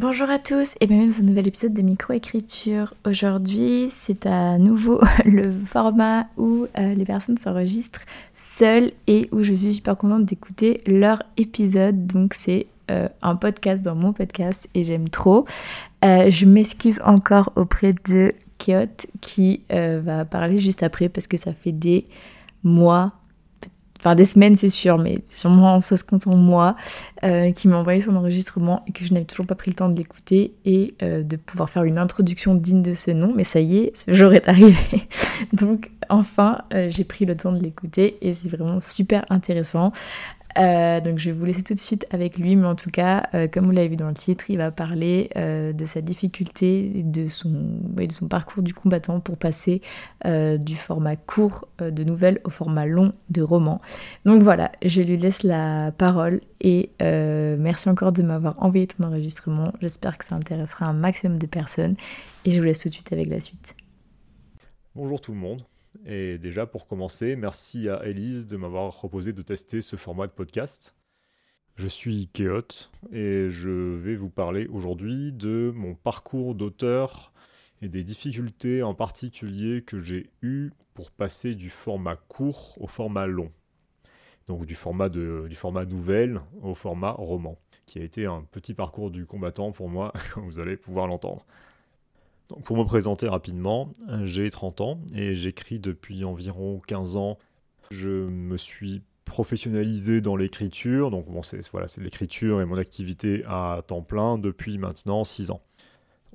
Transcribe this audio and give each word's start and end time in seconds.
Bonjour 0.00 0.30
à 0.30 0.38
tous 0.38 0.76
et 0.80 0.86
bienvenue 0.86 1.08
dans 1.08 1.18
un 1.18 1.24
nouvel 1.24 1.48
épisode 1.48 1.74
de 1.74 1.82
Microécriture. 1.82 2.94
Aujourd'hui, 3.04 3.88
c'est 3.90 4.26
à 4.26 4.56
nouveau 4.56 5.00
le 5.24 5.52
format 5.64 6.28
où 6.36 6.66
euh, 6.78 6.94
les 6.94 7.04
personnes 7.04 7.36
s'enregistrent 7.36 8.02
seules 8.36 8.92
et 9.08 9.28
où 9.32 9.42
je 9.42 9.52
suis 9.54 9.74
super 9.74 9.96
contente 9.96 10.24
d'écouter 10.24 10.82
leur 10.86 11.24
épisode. 11.36 12.06
Donc 12.06 12.34
c'est 12.34 12.66
euh, 12.92 13.08
un 13.22 13.34
podcast 13.34 13.82
dans 13.82 13.96
mon 13.96 14.12
podcast 14.12 14.68
et 14.72 14.84
j'aime 14.84 15.08
trop. 15.08 15.46
Euh, 16.04 16.30
je 16.30 16.46
m'excuse 16.46 17.00
encore 17.04 17.52
auprès 17.56 17.92
de 18.08 18.32
Kiot 18.58 19.08
qui 19.20 19.64
va 19.68 20.24
parler 20.24 20.60
juste 20.60 20.84
après 20.84 21.08
parce 21.08 21.26
que 21.26 21.36
ça 21.36 21.52
fait 21.52 21.72
des 21.72 22.06
mois 22.62 23.17
enfin 23.98 24.14
des 24.14 24.24
semaines 24.24 24.56
c'est 24.56 24.68
sûr, 24.68 24.98
mais 24.98 25.18
sûrement 25.28 25.80
ça 25.80 25.96
se 25.96 26.04
compte 26.04 26.26
en 26.26 26.36
mois, 26.36 26.76
euh, 27.24 27.50
qui 27.52 27.68
m'a 27.68 27.76
envoyé 27.76 28.00
son 28.00 28.14
enregistrement 28.16 28.84
et 28.86 28.92
que 28.92 29.04
je 29.04 29.12
n'avais 29.12 29.24
toujours 29.24 29.46
pas 29.46 29.54
pris 29.54 29.70
le 29.70 29.74
temps 29.74 29.88
de 29.88 29.96
l'écouter 29.96 30.54
et 30.64 30.94
euh, 31.02 31.22
de 31.22 31.36
pouvoir 31.36 31.68
faire 31.68 31.84
une 31.84 31.98
introduction 31.98 32.54
digne 32.54 32.82
de 32.82 32.92
ce 32.94 33.10
nom. 33.10 33.32
Mais 33.34 33.44
ça 33.44 33.60
y 33.60 33.78
est, 33.78 33.96
ce 33.96 34.14
jour 34.14 34.32
est 34.32 34.48
arrivé. 34.48 34.76
Donc 35.52 35.90
enfin, 36.08 36.62
euh, 36.74 36.88
j'ai 36.90 37.04
pris 37.04 37.24
le 37.24 37.36
temps 37.36 37.52
de 37.52 37.60
l'écouter 37.60 38.18
et 38.20 38.32
c'est 38.34 38.48
vraiment 38.48 38.80
super 38.80 39.24
intéressant. 39.30 39.92
Euh, 40.58 41.00
donc 41.00 41.18
je 41.18 41.30
vais 41.30 41.36
vous 41.36 41.44
laisser 41.44 41.62
tout 41.62 41.74
de 41.74 41.78
suite 41.78 42.06
avec 42.10 42.36
lui, 42.36 42.56
mais 42.56 42.66
en 42.66 42.74
tout 42.74 42.90
cas, 42.90 43.28
euh, 43.34 43.46
comme 43.46 43.66
vous 43.66 43.72
l'avez 43.72 43.88
vu 43.88 43.96
dans 43.96 44.08
le 44.08 44.14
titre, 44.14 44.50
il 44.50 44.58
va 44.58 44.70
parler 44.70 45.30
euh, 45.36 45.72
de 45.72 45.86
sa 45.86 46.00
difficulté, 46.00 47.02
de 47.04 47.28
son, 47.28 47.50
de 47.50 48.12
son 48.12 48.28
parcours 48.28 48.62
du 48.62 48.74
combattant 48.74 49.20
pour 49.20 49.36
passer 49.36 49.80
du 50.24 50.76
format 50.76 51.16
court 51.16 51.68
de 51.78 52.04
nouvelles 52.04 52.40
au 52.44 52.50
format 52.50 52.86
long 52.86 53.12
de 53.30 53.42
roman. 53.42 53.80
Donc 54.24 54.42
voilà, 54.42 54.72
je 54.84 55.00
lui 55.00 55.16
laisse 55.16 55.42
la 55.42 55.92
parole 55.92 56.40
et 56.60 56.90
merci 57.00 57.88
encore 57.88 58.12
de 58.12 58.22
m'avoir 58.22 58.62
envoyé 58.62 58.86
ton 58.86 59.04
enregistrement. 59.04 59.72
J'espère 59.80 60.18
que 60.18 60.24
ça 60.24 60.34
intéressera 60.34 60.86
un 60.86 60.92
maximum 60.92 61.38
de 61.38 61.46
personnes 61.46 61.96
et 62.44 62.50
je 62.50 62.58
vous 62.58 62.66
laisse 62.66 62.80
tout 62.80 62.88
de 62.88 62.94
suite 62.94 63.12
avec 63.12 63.28
la 63.28 63.40
suite. 63.40 63.76
Bonjour 64.94 65.20
tout 65.20 65.32
le 65.32 65.38
monde. 65.38 65.62
Et 66.04 66.38
déjà, 66.38 66.66
pour 66.66 66.86
commencer, 66.86 67.36
merci 67.36 67.88
à 67.88 68.04
Elise 68.04 68.46
de 68.46 68.56
m'avoir 68.56 68.94
proposé 68.94 69.32
de 69.32 69.42
tester 69.42 69.82
ce 69.82 69.96
format 69.96 70.26
de 70.26 70.32
podcast. 70.32 70.96
Je 71.76 71.88
suis 71.88 72.28
Kéot 72.32 72.90
et 73.12 73.50
je 73.50 73.70
vais 73.70 74.16
vous 74.16 74.30
parler 74.30 74.66
aujourd'hui 74.66 75.32
de 75.32 75.72
mon 75.74 75.94
parcours 75.94 76.54
d'auteur 76.54 77.32
et 77.82 77.88
des 77.88 78.02
difficultés 78.02 78.82
en 78.82 78.94
particulier 78.94 79.82
que 79.82 80.00
j'ai 80.00 80.30
eues 80.42 80.70
pour 80.94 81.12
passer 81.12 81.54
du 81.54 81.70
format 81.70 82.16
court 82.16 82.74
au 82.80 82.88
format 82.88 83.26
long. 83.26 83.52
Donc 84.48 84.66
du 84.66 84.74
format, 84.74 85.08
de, 85.08 85.46
du 85.48 85.54
format 85.54 85.84
nouvelle 85.84 86.40
au 86.62 86.74
format 86.74 87.12
roman, 87.12 87.58
qui 87.86 88.00
a 88.00 88.02
été 88.02 88.26
un 88.26 88.42
petit 88.50 88.74
parcours 88.74 89.10
du 89.10 89.26
combattant 89.26 89.70
pour 89.70 89.88
moi, 89.88 90.12
comme 90.34 90.46
vous 90.46 90.58
allez 90.58 90.76
pouvoir 90.76 91.06
l'entendre 91.06 91.46
pour 92.64 92.76
me 92.76 92.84
présenter 92.84 93.28
rapidement, 93.28 93.92
j'ai 94.24 94.50
30 94.50 94.80
ans 94.80 95.00
et 95.14 95.34
j'écris 95.34 95.78
depuis 95.78 96.24
environ 96.24 96.80
15 96.86 97.16
ans. 97.16 97.38
Je 97.90 98.08
me 98.08 98.56
suis 98.56 99.02
professionnalisé 99.24 100.20
dans 100.20 100.36
l'écriture, 100.36 101.10
donc 101.10 101.26
bon, 101.26 101.42
c'est 101.42 101.60
voilà, 101.70 101.86
l'écriture 101.98 102.60
et 102.60 102.64
mon 102.64 102.78
activité 102.78 103.42
à 103.46 103.82
temps 103.86 104.02
plein 104.02 104.38
depuis 104.38 104.78
maintenant 104.78 105.24
6 105.24 105.50
ans. 105.50 105.60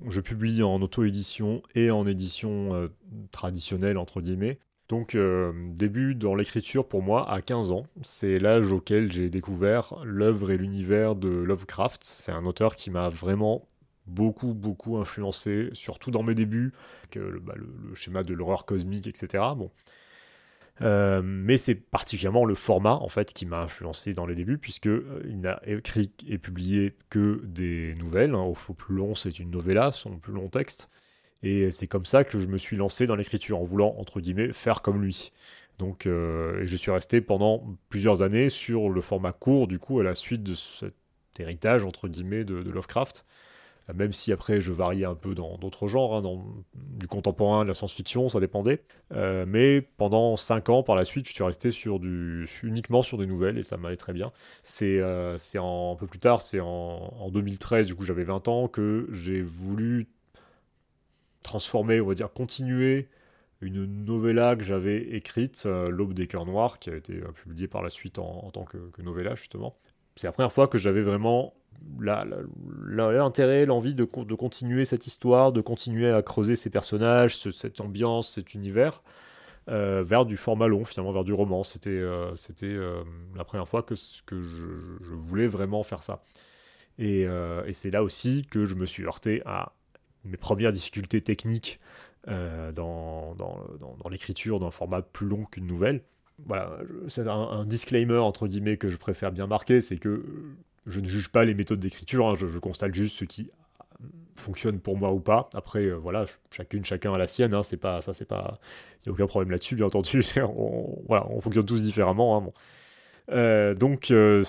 Je 0.08 0.22
publie 0.22 0.64
en 0.64 0.81
auto-édition 0.81 1.61
et 1.75 1.91
en 1.91 2.06
édition 2.06 2.73
euh, 2.73 2.88
traditionnelle, 3.31 3.97
entre 3.97 4.22
guillemets. 4.22 4.59
Donc, 4.90 5.16
euh, 5.16 5.53
début 5.69 6.13
dans 6.13 6.35
l'écriture 6.35 6.88
pour 6.88 7.02
moi 7.02 7.31
à 7.31 7.41
15 7.41 7.72
ans. 7.72 7.85
C'est 8.02 8.38
l'âge 8.40 8.72
auquel 8.72 9.12
j'ai 9.12 9.29
découvert 9.29 9.96
l'œuvre 10.03 10.52
et 10.52 10.57
l'univers 10.57 11.16
de 11.16 11.29
Lovecraft. 11.29 12.03
C'est 12.03 12.31
un 12.31 12.46
auteur 12.46 12.75
qui 12.75 12.91
m'a 12.91 13.09
vraiment 13.09 13.68
beaucoup, 14.06 14.53
beaucoup 14.53 14.97
influencé, 14.97 15.69
surtout 15.74 16.12
dans 16.12 16.24
mes 16.24 16.36
débuts, 16.36 16.74
le, 17.16 17.40
bah, 17.40 17.56
schéma 17.94 18.24
de 18.24 18.34
l'horreur 18.34 18.66
cosmique, 18.66 19.08
etc. 19.08 19.44
Bon. 19.56 19.72
Euh, 20.81 21.22
mais 21.24 21.58
c'est 21.58 21.75
particulièrement 21.75 22.46
le 22.46 22.56
format 22.56 22.96
en 22.96 23.08
fait 23.08 23.31
qui 23.31 23.46
m'a 23.46 23.62
influencé 23.62 24.14
dans 24.14 24.25
les 24.25 24.34
débuts 24.34 24.58
puisque 24.58 24.88
euh, 24.88 25.22
il 25.25 25.40
n'a 25.40 25.62
écrit 25.68 26.12
et 26.28 26.40
publié 26.40 26.96
que 27.09 27.41
des 27.44 27.94
nouvelles. 27.96 28.34
Hein. 28.34 28.41
Au, 28.41 28.53
plus 28.74 28.96
long, 28.96 29.14
c'est 29.14 29.38
une 29.40 29.52
novella, 29.52 29.91
son 29.91 30.18
plus 30.18 30.34
long 30.34 30.50
texte. 30.50 30.90
Et 31.44 31.72
c'est 31.72 31.88
comme 31.88 32.06
ça 32.06 32.24
que 32.24 32.40
je 32.40 32.47
me 32.47 32.58
suis 32.58 32.78
lancé 32.78 33.06
dans 33.06 33.16
l'écriture 33.16 33.59
en 33.59 33.64
voulant 33.64 33.96
entre 34.00 34.20
guillemets 34.20 34.52
faire 34.53 34.81
comme 34.81 35.02
lui. 35.03 35.31
Donc, 35.78 36.06
euh, 36.06 36.62
et 36.64 36.68
je 36.68 36.78
suis 36.78 36.91
resté 36.91 37.22
pendant 37.22 37.78
plusieurs 37.90 38.24
années 38.24 38.50
sur 38.50 38.90
le 38.90 39.02
format 39.02 39.34
court 39.34 39.68
du 39.68 39.80
coup 39.80 40.00
à 40.00 40.03
la 40.03 40.16
suite 40.16 40.44
de 40.44 40.56
cet 40.56 40.96
héritage 41.40 41.84
entre 41.84 42.08
guillemets 42.08 42.46
de 42.46 42.56
Lovecraft 42.56 43.25
même 43.94 44.14
si 44.14 44.32
après 44.32 44.62
je 44.62 44.72
variais 44.72 45.06
un 45.06 45.16
peu 45.16 45.36
dans 45.36 45.58
d'autres 45.58 45.88
genres, 45.88 46.16
hein, 46.16 46.42
du 46.74 47.08
contemporain, 47.08 47.64
de 47.64 47.70
la 47.70 47.74
science-fiction, 47.74 48.30
ça 48.30 48.40
dépendait. 48.40 48.84
Euh, 49.14 49.46
mais 49.48 49.82
pendant 49.82 50.38
5 50.38 50.70
ans 50.70 50.84
par 50.84 50.96
la 50.96 51.06
suite, 51.06 51.28
je 51.28 51.34
suis 51.34 51.44
resté 51.44 51.70
uniquement 52.64 53.04
sur 53.04 53.18
des 53.18 53.26
nouvelles 53.26 53.58
et 53.58 53.64
ça 53.64 53.78
m'allait 53.78 53.98
très 53.98 54.14
bien. 54.14 54.32
C'est 54.64 55.00
euh, 55.00 55.38
un 55.56 55.96
peu 55.96 56.08
plus 56.08 56.20
tard, 56.20 56.42
c'est 56.42 56.60
en, 56.60 56.68
en, 57.20 57.30
2013, 57.30 57.86
du 57.88 57.96
coup 57.96 58.06
j'avais 58.06 58.24
20 58.24 58.48
ans, 58.48 58.68
que 58.68 59.08
j'ai 59.12 59.42
voulu 59.42 60.08
transformer, 61.42 62.00
on 62.00 62.08
va 62.08 62.14
dire 62.14 62.32
continuer 62.32 63.10
une 63.64 64.06
novella 64.06 64.56
que 64.56 64.64
j'avais 64.64 64.98
écrite, 65.16 65.64
euh, 65.66 65.90
L'Aube 65.90 66.14
des 66.14 66.28
Cœurs 66.28 66.46
Noirs, 66.46 66.80
qui 66.80 66.90
a 66.90 66.96
été 66.96 67.14
euh, 67.14 67.32
publiée 67.32 67.68
par 67.68 67.82
la 67.82 67.90
suite 67.90 68.20
en, 68.20 68.50
tant 68.52 68.64
que, 68.64 68.78
que 68.92 69.02
novella 69.02 69.36
justement. 69.36 69.76
C'est 70.16 70.28
la 70.28 70.34
première 70.34 70.52
fois 70.52 70.68
que 70.68 70.78
j'avais 70.78 71.02
vraiment 71.02 71.54
l'intérêt, 72.84 73.66
l'envie 73.66 73.96
de, 73.96 74.06
de, 74.06 74.36
continuer 74.36 74.86
cette 74.86 75.08
histoire, 75.08 75.52
de 75.52 75.62
continuer 75.62 76.12
à 76.12 76.22
creuser 76.22 76.56
ces 76.56 76.70
personnages, 76.70 77.38
cette 77.38 77.82
ambiance, 77.82 78.34
cet 78.34 78.54
univers, 78.54 79.02
euh, 79.70 80.04
vers 80.04 80.26
du 80.26 80.38
format 80.38 80.68
long, 80.68 80.84
finalement, 80.84 81.14
vers 81.14 81.24
du 81.24 81.34
roman. 81.34 81.64
C'était 81.64 81.90
euh, 81.90 82.36
c'était 82.36 82.66
euh, 82.66 83.04
la 83.36 83.46
première 83.46 83.68
fois 83.68 83.82
que, 83.84 83.94
que 84.26 84.42
je, 84.42 85.14
voulais 85.14 85.48
vraiment 85.48 85.84
faire 85.84 86.04
ça. 86.04 86.24
Et, 87.00 87.22
et 87.24 87.74
c'est 87.74 87.90
là 87.90 88.04
aussi 88.04 88.46
que 88.52 88.66
je 88.66 88.76
me 88.76 88.86
suis 88.86 89.04
heurté 89.04 89.42
à 89.48 89.74
mes 90.26 90.38
premières 90.38 90.72
difficultés 90.72 91.22
techniques 91.22 91.80
dans, 92.28 93.34
dans, 93.36 93.66
dans, 93.80 94.10
l'écriture 94.10 94.60
d'un 94.60 94.70
format 94.70 95.02
plus 95.02 95.28
long 95.28 95.46
qu'une 95.46 95.66
nouvelle. 95.66 96.04
Voilà, 96.46 96.78
c'est 97.08 97.28
un, 97.28 97.32
un, 97.32 97.64
disclaimer 97.64 98.20
entre 98.20 98.48
guillemets 98.48 98.78
que 98.78 98.90
je 98.90 98.98
préfère 98.98 99.32
bien 99.32 99.48
marquer, 99.48 99.82
c'est 99.82 99.98
que 99.98 100.24
je 100.86 101.00
ne 101.00 101.06
juge 101.06 101.30
pas 101.30 101.46
les 101.46 101.54
méthodes 101.54 101.80
d'écriture, 101.80 102.28
hein, 102.28 102.34
je, 102.38 102.60
constate 102.60 102.94
juste 102.94 103.18
ce 103.18 103.26
qui 103.26 103.50
fonctionne 104.36 104.80
pour 104.80 104.98
moi 104.98 105.14
ou 105.14 105.20
pas. 105.20 105.50
Après, 105.54 105.86
euh, 105.86 105.96
voilà, 105.96 106.26
chacune, 106.52 106.84
chacun 106.84 107.14
a 107.14 107.18
la 107.18 107.28
sienne, 107.28 107.54
hein, 107.54 107.64
c'est 107.64 107.78
pas, 107.78 108.02
ça, 108.02 108.14
c'est 108.14 108.26
pas, 108.26 108.60
il 109.06 109.10
n'y 109.10 109.12
a 109.12 109.14
aucun 109.14 109.28
problème 109.28 109.52
là-dessus, 109.52 109.76
bien 109.76 109.86
entendu. 109.86 110.22
on, 110.42 111.04
voilà, 111.08 111.28
on 111.30 111.40
fonctionne 111.42 111.66
tous 111.66 111.82
différemment. 111.82 112.38
Hein, 112.38 112.52
euh, 113.32 113.74
donc, 113.74 114.12
euh, 114.12 114.44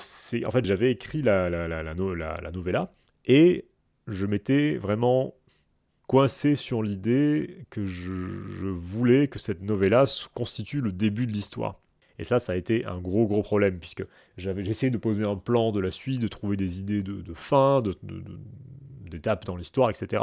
en 0.44 0.50
fait, 0.50 0.64
j'avais 0.64 0.90
écrit 0.90 1.22
la, 1.22 1.48
la, 1.48 1.68
la, 1.68 1.82
la, 1.82 2.50
novella 2.50 2.92
et 3.26 3.66
je 4.08 4.26
m'étais 4.26 4.76
vraiment 4.76 5.34
coincé 6.06 6.54
sur 6.54 6.82
l'idée 6.82 7.64
que 7.70 7.84
je, 7.84 8.12
voulais 8.12 9.28
que 9.28 9.38
cette 9.38 9.62
novella 9.62 10.04
constitue 10.34 10.80
le 10.80 10.92
début 10.92 11.26
de 11.26 11.32
l'histoire. 11.32 11.80
Et 12.18 12.24
ça, 12.24 12.38
ça 12.38 12.52
a 12.52 12.56
été 12.56 12.84
un 12.84 12.98
gros 12.98 13.26
gros 13.26 13.42
problème, 13.42 13.78
puisque 13.78 14.04
j'avais 14.36 14.62
essayé 14.62 14.90
de 14.90 14.98
poser 14.98 15.24
un 15.24 15.36
plan 15.36 15.72
de 15.72 15.80
la 15.80 15.90
suite, 15.90 16.22
de 16.22 16.28
trouver 16.28 16.56
des 16.56 16.78
idées 16.80 17.02
de, 17.02 17.20
de 17.20 17.34
fin, 17.34 17.82
d'étapes 19.10 19.44
dans 19.44 19.56
l'histoire, 19.56 19.90
etc. 19.90 20.22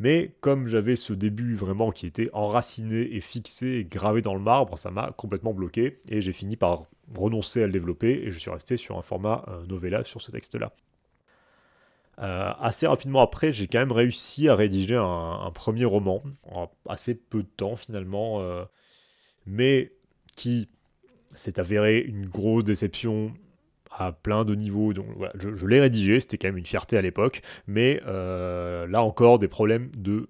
Mais 0.00 0.34
comme 0.40 0.66
j'avais 0.66 0.96
ce 0.96 1.12
début 1.12 1.54
vraiment 1.54 1.92
qui 1.92 2.06
était 2.06 2.28
enraciné 2.32 3.14
et 3.14 3.20
fixé 3.20 3.68
et 3.68 3.84
gravé 3.84 4.22
dans 4.22 4.34
le 4.34 4.40
marbre, 4.40 4.76
ça 4.76 4.90
m'a 4.90 5.12
complètement 5.12 5.54
bloqué 5.54 6.00
et 6.08 6.20
j'ai 6.20 6.32
fini 6.32 6.56
par 6.56 6.86
renoncer 7.14 7.62
à 7.62 7.66
le 7.66 7.72
développer 7.72 8.10
et 8.10 8.32
je 8.32 8.38
suis 8.38 8.50
resté 8.50 8.76
sur 8.76 8.98
un 8.98 9.02
format 9.02 9.44
euh, 9.48 9.64
novella 9.66 10.02
sur 10.02 10.20
ce 10.20 10.32
texte-là. 10.32 10.72
Euh, 12.20 12.52
assez 12.60 12.86
rapidement 12.86 13.20
après, 13.20 13.52
j'ai 13.52 13.66
quand 13.66 13.78
même 13.78 13.92
réussi 13.92 14.48
à 14.48 14.54
rédiger 14.54 14.96
un, 14.96 15.50
premier 15.52 15.84
roman, 15.84 16.22
en 16.50 16.70
assez 16.88 17.14
peu 17.14 17.42
de 17.42 17.48
temps 17.56 17.76
finalement, 17.76 18.40
euh, 18.40 18.64
mais 19.46 19.92
qui 20.36 20.68
c'est 21.34 21.58
avéré 21.58 22.00
une 22.00 22.26
grosse 22.26 22.64
déception 22.64 23.32
à 23.90 24.12
plein 24.12 24.44
de 24.44 24.54
niveaux. 24.54 24.92
Donc 24.92 25.06
je, 25.34 25.66
l'ai 25.66 25.80
rédigé, 25.80 26.20
c'était 26.20 26.38
quand 26.38 26.48
même 26.48 26.58
une 26.58 26.66
fierté 26.66 26.96
à 26.96 27.02
l'époque, 27.02 27.42
mais 27.66 28.00
euh, 28.06 28.86
là 28.86 29.02
encore 29.02 29.38
des 29.38 29.48
problèmes 29.48 29.90
de 29.96 30.26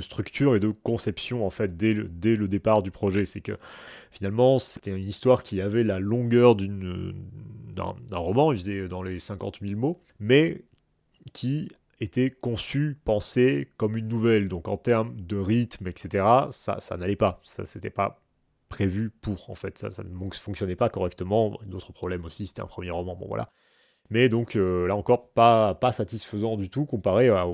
structure 0.00 0.54
et 0.54 0.60
de 0.60 0.70
conception 0.70 1.44
en 1.44 1.50
fait 1.50 1.76
dès 1.76 1.94
le, 1.94 2.48
départ 2.48 2.82
du 2.82 2.90
projet. 2.90 3.24
C'est 3.24 3.40
que 3.40 3.56
finalement 4.10 4.58
c'était 4.58 4.90
une 4.90 5.08
histoire 5.08 5.42
qui 5.42 5.60
avait 5.60 5.84
la 5.84 5.98
longueur 5.98 6.54
d'un, 6.56 7.14
roman, 8.12 8.52
il 8.52 8.58
faisait 8.58 8.88
dans 8.88 9.02
les 9.02 9.18
50 9.18 9.58
000 9.62 9.78
mots, 9.78 10.00
mais 10.20 10.62
qui 11.32 11.70
était 12.00 12.30
conçu, 12.30 12.96
pensé 13.04 13.68
comme 13.76 13.96
une 13.96 14.08
nouvelle. 14.08 14.48
Donc 14.48 14.68
en 14.68 14.76
termes 14.76 15.14
de 15.20 15.36
rythme, 15.36 15.88
etc., 15.88 16.24
ça, 16.50 16.76
ça 16.80 16.96
n'allait 16.96 17.16
pas. 17.16 17.40
Ça, 17.42 17.64
c'était 17.64 17.90
pas 17.90 18.20
prévu 18.70 19.10
pour, 19.10 19.50
en 19.50 19.54
fait. 19.54 19.76
Ça, 19.76 19.90
ça 19.90 20.02
ne 20.02 20.30
fonctionnait 20.32 20.76
pas 20.76 20.88
correctement. 20.88 21.58
D'autres 21.66 21.92
problèmes 21.92 22.24
aussi, 22.24 22.46
c'était 22.46 22.62
un 22.62 22.66
premier 22.66 22.90
roman. 22.90 23.14
Bon, 23.16 23.26
voilà. 23.28 23.52
Mais 24.10 24.28
donc 24.28 24.56
euh, 24.56 24.88
là 24.88 24.96
encore, 24.96 25.30
pas, 25.30 25.74
pas 25.74 25.92
satisfaisant 25.92 26.56
du 26.56 26.68
tout 26.68 26.84
comparé 26.84 27.28
à, 27.28 27.46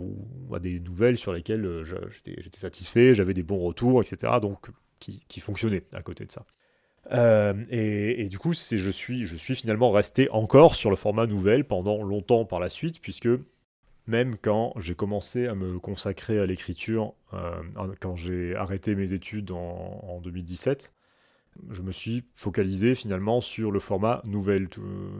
des 0.59 0.81
nouvelles 0.81 1.19
sur 1.19 1.33
lesquelles 1.33 1.65
euh, 1.67 1.85
j'étais 1.85 2.59
satisfait, 2.59 3.15
j'avais 3.15 3.35
des 3.35 3.43
bons 3.43 3.59
retours, 3.59 4.01
etc. 4.01 4.33
Donc 4.41 4.69
qui, 4.99 5.23
qui 5.29 5.41
fonctionnaient 5.41 5.85
à 5.93 6.03
côté 6.03 6.25
de 6.25 6.33
ça. 6.33 6.47
Euh, 7.13 7.55
et, 7.71 8.23
et, 8.23 8.29
du 8.29 8.39
coup, 8.39 8.53
je 8.53 8.91
suis, 8.91 9.27
je 9.27 9.37
suis 9.37 9.55
finalement 9.55 9.93
resté 9.93 10.29
encore 10.31 10.75
sur 10.75 10.91
le 10.91 10.97
format 10.97 11.27
nouvelle 11.27 11.65
pendant 11.65 12.03
longtemps 12.03 12.45
par 12.47 12.59
la 12.59 12.69
suite, 12.69 13.01
puisque 13.01 13.29
même 14.09 14.35
quand 14.37 14.73
j'ai 14.81 14.95
commencé 14.95 15.47
à 15.47 15.55
me 15.55 15.79
consacrer 15.79 16.41
à 16.41 16.47
l'écriture, 16.47 17.15
quand 18.01 18.17
j'ai 18.17 18.57
arrêté 18.57 18.95
mes 18.97 19.13
études 19.13 19.53
en, 19.53 20.01
en, 20.09 20.21
2017, 20.21 20.96
je 21.71 21.83
me 21.83 21.93
suis 21.93 22.25
focalisé 22.35 22.95
finalement 22.95 23.41
sur 23.41 23.71
le 23.71 23.81
format 23.81 24.23
nouvelle, 24.25 24.69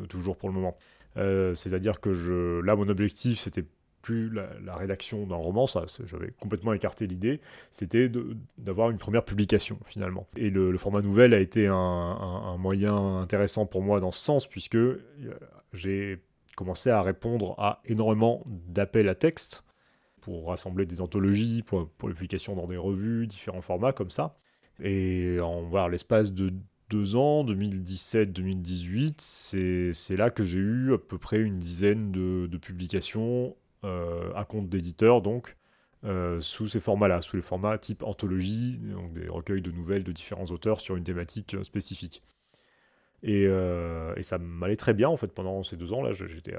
toujours 0.09 0.37
pour 0.37 0.49
le 0.49 0.55
moment. 0.55 0.77
Euh, 1.17 1.55
c'est-à-dire 1.55 2.01
que 2.01 2.61
là, 2.65 2.77
mon 2.77 2.89
objectif, 2.89 3.39
c'était 3.39 3.65
plus 4.03 4.31
la, 4.31 4.77
rédaction 4.77 5.27
d'un 5.27 5.35
roman, 5.35 5.67
ça, 5.67 5.85
j'avais 6.05 6.31
complètement 6.39 6.73
écarté 6.73 7.09
l'idée, 7.09 7.41
c'était 7.73 8.09
d'avoir 8.57 8.91
une 8.91 8.99
première 8.99 9.25
publication 9.25 9.81
finalement. 9.85 10.29
Et 10.37 10.51
le, 10.51 10.79
format 10.79 11.03
nouvelle 11.03 11.35
a 11.35 11.41
été 11.41 11.67
un, 11.67 12.57
moyen 12.57 13.19
intéressant 13.19 13.67
pour 13.67 13.83
moi 13.83 13.99
dans 13.99 14.13
ce 14.13 14.23
sens, 14.23 14.47
puisque 14.47 14.77
euh, 14.77 15.01
j'ai 15.73 16.23
commencé 16.57 16.89
à 16.89 17.03
répondre 17.03 17.57
à 17.59 17.81
énormément 17.85 18.45
d'appels 18.47 19.09
à 19.09 19.17
texte 19.17 19.65
pour 20.21 20.49
rassembler 20.49 20.87
des 20.87 21.01
anthologies, 21.01 21.63
pour, 21.63 21.89
pour 21.89 22.09
dans 22.09 22.67
des 22.67 22.77
revues, 22.77 23.27
différents 23.27 23.61
formats 23.61 23.93
comme 23.93 24.11
ça. 24.11 24.37
Et 24.83 25.39
en 25.41 25.63
voilà, 25.63 25.89
l'espace 25.89 26.33
de 26.33 26.51
deux 26.89 27.17
ans, 27.17 27.45
2017-2018, 27.45 29.93
c'est 29.93 30.17
là 30.17 30.31
que 30.31 30.45
j'ai 30.45 30.61
eu 30.61 30.95
à 30.95 30.99
peu 30.99 31.19
près 31.19 31.39
une 31.39 31.59
dizaine 31.59 32.13
de, 32.13 32.57
publications 32.59 33.57
euh, 33.85 34.33
à 34.35 34.45
compte 34.45 34.69
d'éditeur, 34.69 35.23
donc 35.23 35.57
euh, 36.05 36.41
sous 36.41 36.69
ces 36.69 36.81
formats-là, 36.81 37.21
sous 37.21 37.37
les 37.37 37.43
formats 37.43 37.79
type 37.79 38.03
anthologie, 38.03 38.79
donc 38.79 39.13
des 39.13 39.29
recueils 39.29 39.63
de 39.63 39.71
nouvelles 39.71 40.05
de 40.05 40.13
différents 40.13 40.47
auteurs 40.47 40.81
sur 40.81 40.97
une 40.97 41.05
thématique 41.05 41.55
euh, 41.55 41.63
spécifique. 41.63 42.23
Et, 43.23 43.49
ça 44.23 44.39
m'allait 44.39 44.77
très 44.77 44.95
bien 44.95 45.09
en 45.09 45.17
fait 45.17 45.29
pendant 45.29 45.63
ces 45.63 45.77
deux 45.77 45.93
ans-là, 45.93 46.13
j'étais 46.13 46.57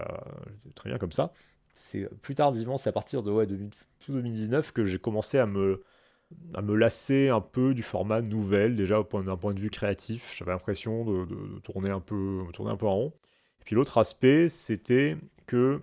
très 0.75 0.89
bien 0.89 0.97
comme 0.97 1.11
ça. 1.11 1.31
C'est 1.73 2.09
plus 2.21 2.35
tardivement, 2.35 2.77
c'est 2.77 2.89
à 2.89 2.93
partir 2.93 3.23
de 3.23 3.31
ouais, 3.31 3.47
2019 4.09 4.73
que 4.73 4.85
j'ai 4.85 4.99
commencé 4.99 5.37
à 5.37 5.45
me, 5.45 5.83
à 6.53 6.61
me 6.61 6.75
lasser 6.75 7.29
un 7.29 7.41
peu 7.41 7.73
du 7.73 7.83
format 7.83 8.21
nouvelle, 8.21 8.75
déjà 8.75 9.01
d'un 9.13 9.37
point 9.37 9.53
de 9.53 9.59
vue 9.59 9.69
créatif. 9.69 10.33
J'avais 10.37 10.51
l'impression 10.51 11.05
de, 11.05 11.59
tourner, 11.59 11.89
un 11.89 11.99
peu, 11.99 12.43
tourner 12.53 12.71
un 12.71 12.77
peu 12.77 12.87
en 12.87 12.95
rond. 12.95 13.13
Et 13.61 13.63
puis 13.63 13.75
l'autre 13.75 13.97
aspect, 13.97 14.49
c'était 14.49 15.17
que 15.45 15.81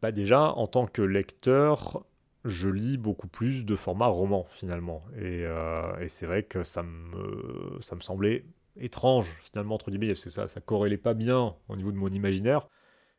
bah 0.00 0.12
déjà, 0.12 0.52
en 0.52 0.66
tant 0.66 0.86
que 0.86 1.02
lecteur, 1.02 2.04
je 2.44 2.68
lis 2.68 2.96
beaucoup 2.96 3.28
plus 3.28 3.64
de 3.64 3.76
format 3.76 4.06
roman 4.06 4.46
finalement. 4.50 5.02
Et, 5.16 5.44
euh, 5.44 5.98
et 6.00 6.08
c'est 6.08 6.26
vrai 6.26 6.44
que 6.44 6.62
ça 6.62 6.82
me, 6.82 7.78
ça 7.80 7.96
me 7.96 8.00
semblait 8.00 8.44
étrange 8.76 9.36
finalement, 9.42 9.74
entre 9.74 9.90
guillemets, 9.90 10.08
parce 10.08 10.24
que 10.24 10.30
ça 10.30 10.44
ne 10.44 10.60
corrélait 10.60 10.98
pas 10.98 11.14
bien 11.14 11.56
au 11.68 11.76
niveau 11.76 11.90
de 11.90 11.96
mon 11.96 12.08
imaginaire, 12.08 12.68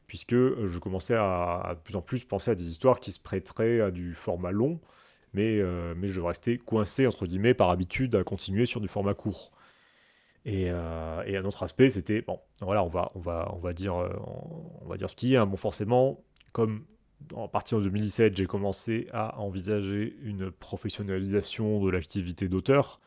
puisque 0.08 0.36
je 0.36 0.80
commençais 0.80 1.16
à, 1.16 1.62
à, 1.62 1.76
de 1.76 1.80
plus 1.82 1.96
en 1.96 2.02
plus 2.02 2.24
penser 2.24 2.52
à 2.52 2.56
des 2.56 2.70
histoires 2.70 3.00
qui 3.00 3.12
se 3.12 3.20
prêteraient 3.20 3.82
à 3.82 3.92
du 3.92 4.16
format 4.16 4.52
long 4.52 4.80
mais, 5.34 5.60
euh, 5.60 5.94
mais 5.96 6.08
je 6.08 6.22
restais 6.22 6.58
coincé, 6.58 7.08
entre 7.08 7.26
guillemets, 7.26 7.54
par 7.54 7.70
habitude 7.70 8.16
à 8.16 8.24
continuer 8.24 8.66
sur 8.66 8.82
du 8.82 8.88
format 8.88 9.14
court. 9.14 9.52
Et, 10.46 10.70
euh, 10.70 11.22
un 11.28 11.46
autre 11.46 11.64
aspect, 11.64 11.90
c'était, 11.90 12.22
bon, 12.22 12.40
voilà, 12.62 12.84
on 12.84 12.90
va, 12.90 13.74
dire, 13.74 13.96
on 13.96 14.88
va 14.88 14.98
dire 14.98 15.10
ce 15.10 15.16
qui 15.16 15.34
est. 15.34 15.38
Hein. 15.38 15.46
Bon, 15.46 15.58
forcément, 15.58 16.24
comme 16.54 16.86
à 17.38 17.48
partir 17.48 17.80
de 17.80 17.84
2017, 17.84 18.36
j'ai 18.36 18.46
commencé 18.46 19.08
à 19.12 19.40
envisager 19.40 20.16
une 20.24 20.52
professionnalisation 20.52 21.84
de 21.84 21.90
l'activité 21.90 22.48
d'auteur. 22.48 23.00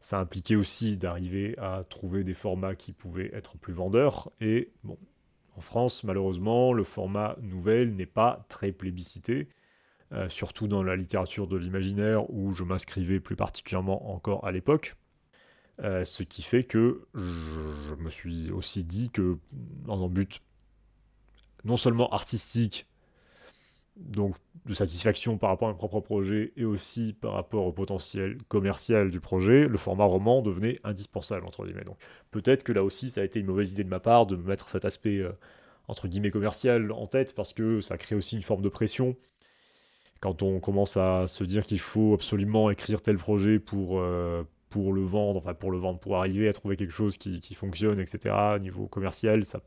Ça 0.00 0.18
impliquait 0.20 0.54
aussi 0.54 0.96
d'arriver 0.96 1.56
à 1.58 1.82
trouver 1.84 2.22
des 2.22 2.34
formats 2.34 2.74
qui 2.74 2.92
pouvaient 2.92 3.30
être 3.34 3.58
plus 3.58 3.72
vendeurs. 3.72 4.30
Et 4.40 4.70
bon, 4.84 4.96
en 5.56 5.60
France, 5.60 6.04
malheureusement, 6.04 6.72
le 6.72 6.84
format 6.84 7.36
nouvelle 7.42 7.94
n'est 7.96 8.06
pas 8.06 8.46
très 8.48 8.70
plébiscité. 8.70 9.48
Euh, 10.12 10.30
surtout 10.30 10.68
dans 10.68 10.82
la 10.82 10.96
littérature 10.96 11.46
de 11.46 11.58
l'imaginaire 11.58 12.30
où 12.30 12.54
je 12.54 12.64
m'inscrivais 12.64 13.20
plus 13.20 13.36
particulièrement 13.36 14.10
encore 14.14 14.46
à 14.46 14.52
l'époque. 14.52 14.96
Euh, 15.80 16.02
ce 16.02 16.22
qui 16.22 16.40
fait 16.40 16.64
que 16.64 17.06
je, 17.14 17.94
me 17.94 18.08
suis 18.08 18.50
aussi 18.50 18.84
dit 18.84 19.10
que 19.10 19.36
dans 19.84 20.02
un 20.02 20.08
but 20.08 20.40
non 21.64 21.76
seulement 21.76 22.08
artistique, 22.08 22.86
donc 23.96 24.34
de 24.64 24.72
satisfaction 24.72 25.36
par 25.36 25.50
rapport 25.50 25.68
à 25.68 25.72
mon 25.72 25.76
propre 25.76 26.00
projet 26.00 26.54
et 26.56 26.64
aussi 26.64 27.12
par 27.12 27.34
rapport 27.34 27.66
au 27.66 27.72
potentiel 27.72 28.38
commercial 28.48 29.10
du 29.10 29.20
projet, 29.20 29.68
le 29.68 29.76
format 29.76 30.04
roman 30.04 30.40
devenait 30.40 30.80
indispensable 30.84 31.44
entre 31.44 31.66
guillemets. 31.66 31.84
Donc 31.84 31.98
peut-être 32.30 32.64
que 32.64 32.72
là 32.72 32.82
aussi 32.82 33.10
ça 33.10 33.20
a 33.20 33.24
été 33.24 33.40
une 33.40 33.46
mauvaise 33.46 33.72
idée 33.72 33.84
de 33.84 33.90
ma 33.90 34.00
part 34.00 34.24
de 34.24 34.36
mettre 34.36 34.70
cet 34.70 34.86
aspect 34.86 35.18
euh, 35.18 35.32
entre 35.86 36.08
guillemets 36.08 36.30
commercial 36.30 36.92
en 36.92 37.06
tête 37.06 37.34
parce 37.34 37.52
que 37.52 37.82
ça 37.82 37.98
crée 37.98 38.14
aussi 38.14 38.36
une 38.36 38.42
forme 38.42 38.62
de 38.62 38.70
pression 38.70 39.14
quand 40.20 40.42
on 40.42 40.60
commence 40.60 40.96
à 40.96 41.26
se 41.26 41.44
dire 41.44 41.64
qu'il 41.64 41.78
faut 41.78 42.14
absolument 42.14 42.70
écrire 42.70 43.00
tel 43.02 43.16
projet 43.16 43.58
pour, 43.58 44.00
euh, 44.00 44.42
le 44.74 45.02
vendre, 45.02 45.52
pour 45.54 45.70
le 45.70 45.78
vendre, 45.78 45.98
pour 45.98 46.16
arriver 46.16 46.48
à 46.48 46.52
trouver 46.52 46.76
quelque 46.76 46.92
chose 46.92 47.18
qui, 47.18 47.40
qui 47.40 47.54
fonctionne, 47.54 48.00
etc., 48.00 48.34
au 48.56 48.58
niveau 48.58 48.86
commercial, 48.86 49.44
ça, 49.44 49.60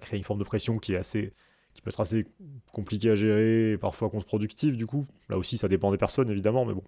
crée 0.00 0.16
une 0.16 0.24
forme 0.24 0.38
de 0.38 0.44
pression 0.44 0.78
qui 0.78 0.92
peut 0.92 1.90
être 1.90 2.00
assez 2.00 2.26
compliquée 2.72 3.10
à 3.10 3.14
gérer 3.14 3.76
parfois 3.78 4.10
contre-productive 4.10 4.76
du 4.76 4.86
coup. 4.86 5.06
Là 5.28 5.38
aussi, 5.38 5.58
ça 5.58 5.68
dépend 5.68 5.90
des 5.90 5.98
personnes 5.98 6.30
évidemment, 6.30 6.64
mais 6.64 6.74
bon. 6.74 6.84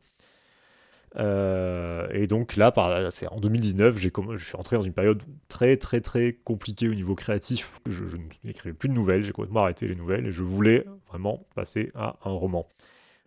Euh, 1.18 2.06
et 2.12 2.26
donc 2.26 2.56
là, 2.56 2.72
c'est 3.10 3.26
en 3.28 3.40
2019, 3.40 3.98
j'ai, 3.98 4.12
je 4.34 4.44
suis 4.44 4.56
entré 4.56 4.76
dans 4.76 4.82
une 4.82 4.92
période 4.92 5.22
très 5.48 5.76
très 5.76 6.00
très 6.00 6.34
compliquée 6.44 6.88
au 6.88 6.94
niveau 6.94 7.14
créatif. 7.14 7.80
Je, 7.88 8.04
n'écrivais 8.44 8.74
plus 8.74 8.88
de 8.88 8.94
nouvelles, 8.94 9.22
j'ai 9.22 9.32
complètement 9.32 9.62
arrêté 9.62 9.88
les 9.88 9.94
nouvelles 9.94 10.26
et 10.26 10.32
je 10.32 10.42
voulais 10.42 10.84
vraiment 11.08 11.46
passer 11.54 11.90
à 11.94 12.16
un 12.24 12.32
roman. 12.32 12.66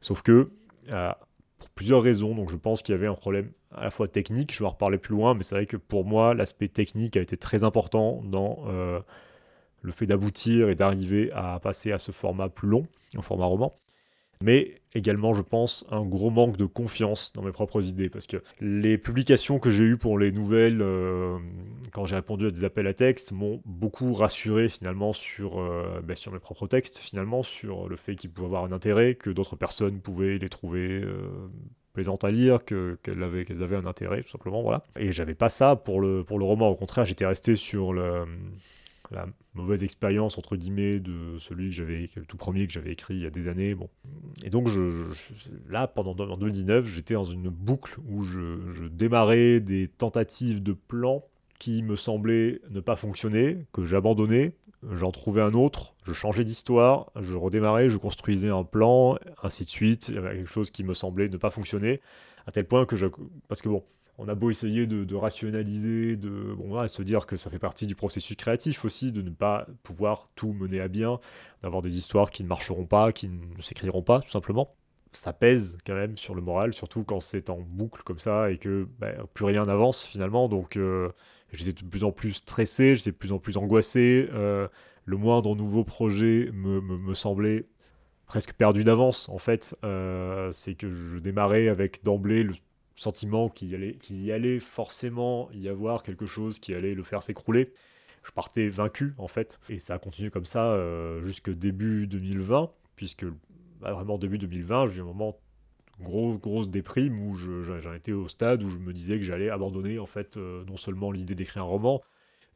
Sauf 0.02 0.22
que, 0.22 0.52
euh, 0.94 1.12
pour 1.58 1.70
plusieurs 1.72 2.02
raisons, 2.02 2.36
donc 2.36 2.52
je 2.52 2.58
pense 2.58 2.84
qu'il 2.84 2.94
y 2.94 2.98
avait 2.98 3.08
un 3.08 3.16
problème 3.16 3.52
à 3.72 3.84
la 3.84 3.90
fois 3.90 4.08
technique, 4.08 4.54
je 4.54 4.60
vais 4.60 4.66
en 4.66 4.72
reparler 4.72 4.98
plus 4.98 5.16
loin, 5.16 5.34
mais 5.34 5.44
c'est 5.44 5.56
vrai 5.56 5.66
que 5.66 5.78
pour 5.78 6.06
moi, 6.06 6.34
l'aspect 6.34 6.68
technique 6.68 7.18
a 7.18 7.22
été 7.22 7.38
très 7.38 7.64
important 7.64 8.22
dans 8.24 8.64
euh, 8.68 9.00
le 9.82 9.92
fait 9.92 10.06
d'aboutir 10.06 10.70
et 10.70 10.76
d'arriver 10.76 11.32
à 11.34 11.60
passer 11.60 11.92
à 11.92 11.98
ce 11.98 12.12
format 12.12 12.50
plus 12.50 12.68
long, 12.68 12.88
un 13.16 13.22
format 13.22 13.46
roman 13.46 13.76
mais 14.44 14.80
également, 14.94 15.34
je 15.34 15.42
pense, 15.42 15.86
un 15.92 16.06
gros 16.06 16.30
manque 16.30 16.56
de 16.56 16.66
confiance 16.66 17.34
dans 17.34 17.42
mes 17.42 17.52
propres 17.52 17.86
idées, 17.86 18.10
parce 18.10 18.26
que 18.26 18.38
les 18.62 18.98
publications 18.98 19.60
que 19.60 19.70
j'ai 19.70 19.84
eues 19.84 19.98
pour 19.98 20.18
les 20.18 20.32
nouvelles, 20.32 20.82
euh, 20.82 21.38
quand 21.92 22.06
j'ai 22.06 22.16
répondu 22.16 22.48
à 22.48 22.52
des 22.52 22.64
appels 22.64 22.88
à 22.88 22.94
texte, 22.94 23.34
m'ont 23.34 23.62
beaucoup 23.66 24.14
rassuré 24.14 24.70
finalement 24.70 25.12
sur, 25.12 25.60
euh, 25.60 26.02
ben, 26.02 26.16
sur 26.16 26.32
mes 26.32 26.40
propres 26.40 26.68
textes, 26.68 27.00
finalement, 27.00 27.44
sur 27.44 27.90
le 27.90 27.98
fait 27.98 28.16
qu'ils 28.16 28.32
pouvaient 28.32 28.48
avoir 28.48 28.64
un 28.64 28.72
intérêt, 28.72 29.16
que 29.16 29.30
d'autres 29.30 29.58
personnes 29.58 30.00
pouvaient 30.00 30.38
les 30.38 30.50
trouver 30.50 31.02
euh, 31.04 31.28
plaisantes 31.92 32.24
à 32.24 32.32
lire, 32.32 32.64
qu'elles 32.64 33.24
avaient, 33.24 33.44
avaient 33.62 33.76
un 33.76 33.86
intérêt, 33.86 34.24
tout 34.24 34.30
simplement, 34.30 34.62
voilà. 34.62 34.84
Et 34.98 35.12
j'avais 35.12 35.36
pas 35.36 35.50
ça 35.50 35.76
pour 35.76 36.00
le, 36.00 36.24
pour 36.24 36.40
le 36.40 36.46
roman, 36.46 36.70
au 36.70 36.76
contraire, 36.76 37.06
j'étais 37.06 37.26
resté 37.26 37.56
sur 37.56 37.92
le 37.92 38.26
la 39.12 39.26
mauvaise 39.54 39.84
expérience 39.84 40.38
entre 40.38 40.56
guillemets 40.56 41.00
de 41.00 41.38
celui 41.40 41.70
que 41.70 41.76
j'avais 41.76 42.06
le 42.16 42.26
tout 42.26 42.38
premier 42.38 42.68
que 42.68 42.74
j'avais 42.74 42.92
écrit 42.92 43.16
il 43.16 43.22
y 43.22 43.26
a 43.26 43.30
des 43.30 43.48
années 43.48 43.76
bon. 43.76 43.90
Et 44.44 44.50
donc 44.50 44.68
je, 44.68 45.12
là 45.68 45.88
pendant 45.88 46.12
en 46.12 46.38
2019 46.38 46.86
j'étais 46.86 47.16
dans 47.16 47.24
une 47.24 47.50
boucle 47.50 48.00
où 48.08 48.24
je, 48.24 48.88
démarrais 48.88 49.60
des 49.60 49.88
tentatives 49.88 50.62
de 50.62 50.74
plans 50.74 51.24
qui 51.58 51.84
me 51.84 51.96
semblaient 51.96 52.62
ne 52.70 52.80
pas 52.80 52.96
fonctionner 52.96 53.66
que 53.74 53.86
j'abandonnais 53.86 54.54
j'en 54.92 55.12
trouvais 55.12 55.42
un 55.42 55.54
autre 55.54 55.96
je 56.06 56.14
changeais 56.14 56.44
d'histoire 56.44 57.12
je 57.20 57.36
redémarrais 57.36 57.90
je 57.90 57.98
construisais 57.98 58.50
un 58.50 58.64
plan 58.64 59.18
ainsi 59.44 59.66
de 59.66 59.70
suite 59.70 60.10
il 60.10 60.16
y 60.16 60.18
avait 60.18 60.38
quelque 60.38 60.50
chose 60.50 60.72
qui 60.72 60.84
me 60.84 60.94
semblait 60.94 61.28
ne 61.28 61.38
pas 61.38 61.50
fonctionner 61.50 62.00
à 62.46 62.52
tel 62.52 62.66
point 62.66 62.86
que 62.86 62.96
je 62.96 63.08
parce 63.48 63.62
que 63.62 63.70
bon 63.70 63.84
on 64.20 64.28
a 64.28 64.36
beau 64.36 64.50
essayer 64.52 64.86
de, 64.86 65.16
rationaliser, 65.16 66.18
de 66.18 66.54
bon, 66.54 66.86
se 66.88 67.02
dire 67.02 67.26
que 67.26 67.38
ça 67.38 67.50
fait 67.50 67.58
partie 67.58 67.88
du 67.88 67.96
processus 67.96 68.36
créatif 68.36 68.84
aussi, 68.84 69.14
de 69.14 69.22
ne 69.22 69.30
pas 69.30 69.66
pouvoir 69.82 70.30
tout 70.36 70.52
mener 70.52 70.82
à 70.82 70.90
bien, 70.90 71.20
d'avoir 71.64 71.82
des 71.82 71.98
histoires 71.98 72.30
qui 72.30 72.44
ne 72.44 72.50
marcheront 72.50 72.86
pas, 72.86 73.14
qui 73.14 73.30
ne 73.30 73.62
s'écriront 73.62 74.02
pas, 74.04 74.20
tout 74.20 74.30
simplement. 74.30 74.76
ça 75.14 75.32
pèse 75.32 75.78
quand 75.88 75.96
même 75.96 76.18
sur 76.18 76.36
le 76.36 76.42
moral, 76.42 76.74
surtout 76.74 77.06
quand 77.06 77.22
c'est 77.22 77.50
en 77.50 77.62
boucle 77.62 78.04
comme 78.04 78.20
ça 78.20 78.52
et 78.52 78.58
que 78.58 78.88
bah, 79.00 79.14
plus 79.34 79.46
rien 79.46 79.64
n'avance 79.64 80.04
finalement. 80.06 80.50
Donc 80.50 80.76
euh, 80.76 81.10
j'étais 81.54 81.82
de 81.82 81.90
plus 81.90 82.04
en 82.04 82.12
plus 82.12 82.34
stressé, 82.34 82.96
j'étais 82.96 83.12
de 83.12 83.16
plus 83.16 83.32
en 83.32 83.40
plus 83.40 83.56
angoissé. 83.56 84.28
Euh, 84.34 84.68
le 85.06 85.18
moindre 85.18 85.56
nouveau 85.56 85.86
projet 85.86 86.50
me, 86.54 86.82
me, 86.82 87.14
semblait 87.14 87.68
presque 88.26 88.54
perdu 88.54 88.84
d'avance 88.84 89.30
en 89.30 89.38
fait. 89.38 89.76
Euh, 89.86 90.52
c'est 90.52 90.76
que 90.76 90.92
je 90.92 91.18
démarrais 91.18 91.70
avec 91.70 92.04
d'emblée 92.04 92.44
le 92.44 92.54
sentiment 93.00 93.50
qu'il 93.50 93.70
y, 93.70 94.32
allait, 94.32 94.60
forcément 94.60 95.50
y 95.54 95.68
avoir 95.68 96.04
quelque 96.04 96.26
chose 96.26 96.60
qui 96.60 96.74
allait 96.74 96.96
le 96.96 97.04
faire 97.04 97.24
s'écrouler. 97.24 97.72
Je 98.26 98.32
partais 98.32 98.68
vaincu 98.68 99.14
en 99.18 99.28
fait. 99.28 99.60
Et 99.70 99.80
ça 99.80 99.96
a 99.96 100.00
continué 100.00 100.30
comme 100.30 100.46
ça 100.46 100.78
jusque 101.24 101.50
début 101.50 102.08
2020, 102.08 102.72
puisque 102.96 103.26
bah, 103.80 103.94
vraiment 103.94 104.18
début 104.18 104.38
2020, 104.38 104.90
j'ai 104.90 104.98
eu 104.98 105.02
un 105.02 105.06
moment 105.06 105.40
grosse 106.02 106.40
grosse 106.40 106.70
déprime 106.70 107.20
où 107.22 107.36
j'en 107.36 107.94
étais 107.94 108.12
au 108.12 108.28
stade 108.28 108.64
où 108.64 108.70
je 108.70 108.78
me 108.78 108.94
disais 108.94 109.18
que 109.18 109.26
j'allais 109.26 109.50
abandonner 109.50 110.00
en 110.00 110.06
fait 110.06 110.38
euh, 110.38 110.64
non 110.66 110.78
seulement 110.78 111.12
l'idée 111.12 111.36
d'écrire 111.36 111.64
un 111.64 111.66
roman, 111.66 112.02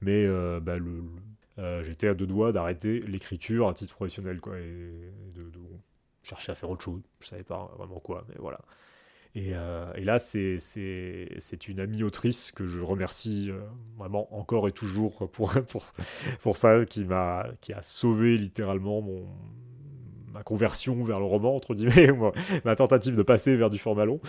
mais 0.02 0.26
euh, 0.26 0.60
bah, 0.60 0.78
euh, 1.60 1.84
j'étais 1.84 2.08
à 2.08 2.14
deux 2.14 2.28
doigts 2.28 2.52
d'arrêter 2.52 3.00
l'écriture 3.02 3.68
à 3.68 3.74
titre 3.74 3.96
professionnel 3.96 4.40
quoi 4.40 4.58
et 4.58 5.12
de, 5.36 5.52
chercher 6.24 6.54
à 6.54 6.56
faire 6.56 6.70
autre 6.70 6.84
chose. 6.84 7.02
Je 7.20 7.28
savais 7.28 7.44
pas 7.44 7.70
vraiment 7.78 8.00
quoi, 8.00 8.26
mais 8.30 8.36
voilà. 8.40 8.62
Et, 9.36 9.54
et 9.96 10.04
là, 10.04 10.20
c'est, 10.20 10.58
une 11.68 11.80
amie 11.80 12.04
autrice 12.04 12.52
que 12.52 12.66
je 12.66 12.80
remercie 12.80 13.52
vraiment 13.98 14.28
encore 14.38 14.68
et 14.68 14.72
toujours 14.72 15.30
pour, 16.42 16.58
ça, 16.58 16.86
qui, 16.86 17.06
m'a, 17.06 17.48
qui 17.62 17.74
a 17.74 17.82
sauvé 17.82 18.38
littéralement 18.38 19.02
ma 20.34 20.44
conversion 20.44 21.04
vers 21.04 21.20
le 21.20 21.26
roman, 21.26 21.56
entre 21.56 21.76
guillemets, 21.76 22.10
ma 22.66 22.76
tentative 22.76 23.16
de 23.16 23.22
passer 23.22 23.56
vers 23.56 23.70
du 23.70 23.78
format 23.78 24.06
long. 24.06 24.20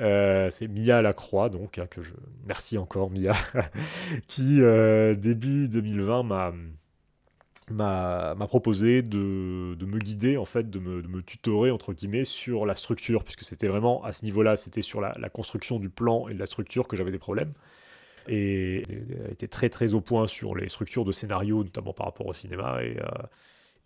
Euh, 0.00 0.50
c'est 0.50 0.68
Mia 0.68 1.00
Lacroix, 1.00 1.48
donc, 1.48 1.78
hein, 1.78 1.86
que 1.88 2.02
je. 2.02 2.12
Merci 2.46 2.76
encore, 2.76 3.10
Mia, 3.10 3.34
qui, 4.26 4.60
euh, 4.60 5.14
début 5.14 5.68
2020, 5.68 6.22
m'a 6.24 6.52
m'a 7.70 8.34
proposé 8.48 9.02
de, 9.02 9.74
de, 9.74 9.86
me 9.86 9.98
guider, 9.98 10.36
en 10.36 10.44
fait, 10.44 10.68
de 10.68 10.78
me, 10.78 11.02
de 11.02 11.08
me, 11.08 11.22
tutorer, 11.22 11.70
entre 11.70 11.92
guillemets, 11.92 12.24
sur 12.24 12.66
la 12.66 12.74
structure, 12.74 13.24
puisque 13.24 13.44
c'était 13.44 13.68
vraiment 13.68 14.02
à 14.04 14.12
ce 14.12 14.24
niveau-là, 14.24 14.56
c'était 14.56 14.82
sur 14.82 15.00
la, 15.00 15.12
la, 15.18 15.28
construction 15.28 15.78
du 15.78 15.88
plan 15.88 16.28
et 16.28 16.34
de 16.34 16.38
la 16.38 16.46
structure 16.46 16.88
que 16.88 16.96
j'avais 16.96 17.12
des 17.12 17.18
problèmes. 17.18 17.52
Et 18.28 18.84
elle 18.88 19.32
était 19.32 19.48
très 19.48 19.68
très 19.68 19.94
au 19.94 20.00
point 20.00 20.26
sur 20.26 20.54
les 20.54 20.68
structures 20.68 21.04
de 21.04 21.12
scénario, 21.12 21.64
notamment 21.64 21.92
par 21.92 22.06
rapport 22.06 22.26
au 22.26 22.32
cinéma. 22.32 22.82
Et, 22.82 22.98
euh, 22.98 23.04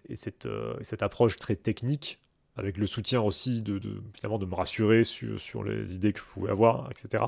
et 0.08 0.14
cette, 0.14 0.46
euh, 0.46 0.74
cette 0.82 1.02
approche 1.02 1.36
très 1.36 1.56
technique, 1.56 2.20
avec 2.56 2.76
le 2.78 2.86
soutien 2.86 3.20
aussi 3.20 3.62
de, 3.62 3.80
finalement 4.14 4.38
de 4.38 4.46
me 4.46 4.54
rassurer 4.54 5.04
sur, 5.04 5.40
sur, 5.40 5.62
les 5.62 5.94
idées 5.94 6.12
que 6.12 6.20
je 6.20 6.24
pouvais 6.24 6.50
avoir, 6.50 6.90
etc. 6.90 7.24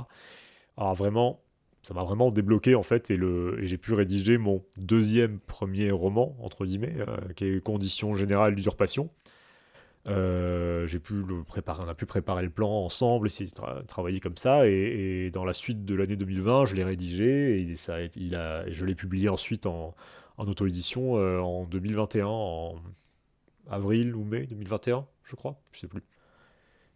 Alors 0.76 0.94
vraiment, 0.94 1.40
ça 1.88 1.94
m'a 1.94 2.04
vraiment 2.04 2.28
débloqué 2.28 2.74
en 2.74 2.82
fait, 2.82 3.10
et, 3.10 3.16
le, 3.16 3.64
j'ai 3.64 3.78
pu 3.78 3.94
rédiger 3.94 4.36
mon 4.36 4.62
deuxième 4.76 5.38
premier 5.38 5.90
roman, 5.90 6.36
entre 6.42 6.66
guillemets, 6.66 6.94
euh, 6.98 7.16
qui 7.34 7.46
est 7.46 7.64
Conditions 7.64 8.14
générales 8.14 8.54
d'usurpation. 8.54 9.08
Euh, 10.06 10.86
j'ai 10.86 10.98
pu 10.98 11.14
le 11.14 11.44
préparer, 11.44 11.82
on 11.82 11.88
a 11.88 11.94
pu 11.94 12.04
préparer 12.04 12.42
le 12.42 12.50
plan 12.50 12.68
ensemble, 12.68 13.26
essayer 13.26 13.50
de 13.50 13.86
travailler 13.86 14.20
comme 14.20 14.36
ça, 14.36 14.68
et, 14.68 15.30
dans 15.30 15.46
la 15.46 15.54
suite 15.54 15.86
de 15.86 15.94
l'année 15.94 16.16
2020, 16.16 16.66
je 16.66 16.74
l'ai 16.74 16.84
rédigé, 16.84 17.58
et, 17.58 17.76
ça 17.76 18.02
il 18.16 18.34
a, 18.34 18.70
je 18.70 18.84
l'ai 18.84 18.94
publié 18.94 19.30
ensuite 19.30 19.64
en, 19.64 19.94
en 20.36 20.46
auto-édition 20.46 21.16
euh, 21.16 21.38
en 21.38 21.64
2021, 21.64 22.26
en 22.26 22.74
avril 23.70 24.14
ou 24.14 24.24
mai 24.24 24.42
2021, 24.42 25.06
je 25.24 25.36
crois, 25.36 25.58
je 25.72 25.80
sais 25.80 25.88
plus. 25.88 26.02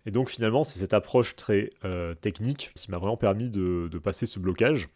Et 0.06 0.10
donc 0.10 0.30
finalement, 0.30 0.64
c'est 0.64 0.78
cette 0.78 0.94
approche 0.94 1.36
très 1.36 1.70
euh, 1.84 2.14
technique 2.14 2.72
qui 2.74 2.90
m'a 2.90 2.98
vraiment 2.98 3.16
permis 3.16 3.50
de, 3.50 3.88
passer 4.02 4.26
ce 4.26 4.38
blocage. 4.38 4.88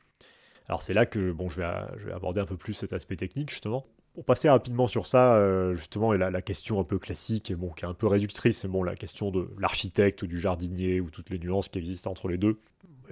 Alors 0.68 0.82
c'est 0.82 0.94
là 0.94 1.06
que 1.06 1.30
bon, 1.30 1.48
je, 1.48 1.60
vais, 1.60 1.68
je 1.98 2.10
aborder 2.10 2.40
un 2.40 2.46
peu 2.46 2.56
plus 2.56 2.74
cet 2.74 2.92
aspect 2.92 3.16
technique 3.16 3.50
justement. 3.50 3.86
Pour 4.14 4.24
passer 4.24 4.48
rapidement 4.48 4.88
sur 4.88 5.06
ça, 5.06 5.34
euh, 5.34 5.76
justement, 5.76 6.14
et 6.14 6.18
la, 6.18 6.30
la, 6.30 6.40
question 6.40 6.80
un 6.80 6.84
peu 6.84 6.98
classique, 6.98 7.52
bon, 7.52 7.68
qui 7.68 7.84
est 7.84 7.88
un 7.88 7.92
peu 7.92 8.06
réductrice, 8.06 8.64
bon, 8.64 8.82
la 8.82 8.96
question 8.96 9.30
de 9.30 9.50
l'architecte 9.58 10.22
ou 10.22 10.26
du 10.26 10.40
jardinier 10.40 11.00
ou 11.02 11.10
toutes 11.10 11.28
les 11.28 11.38
nuances 11.38 11.68
qui 11.68 11.78
existent 11.78 12.10
entre 12.10 12.28
les 12.28 12.38
deux 12.38 12.58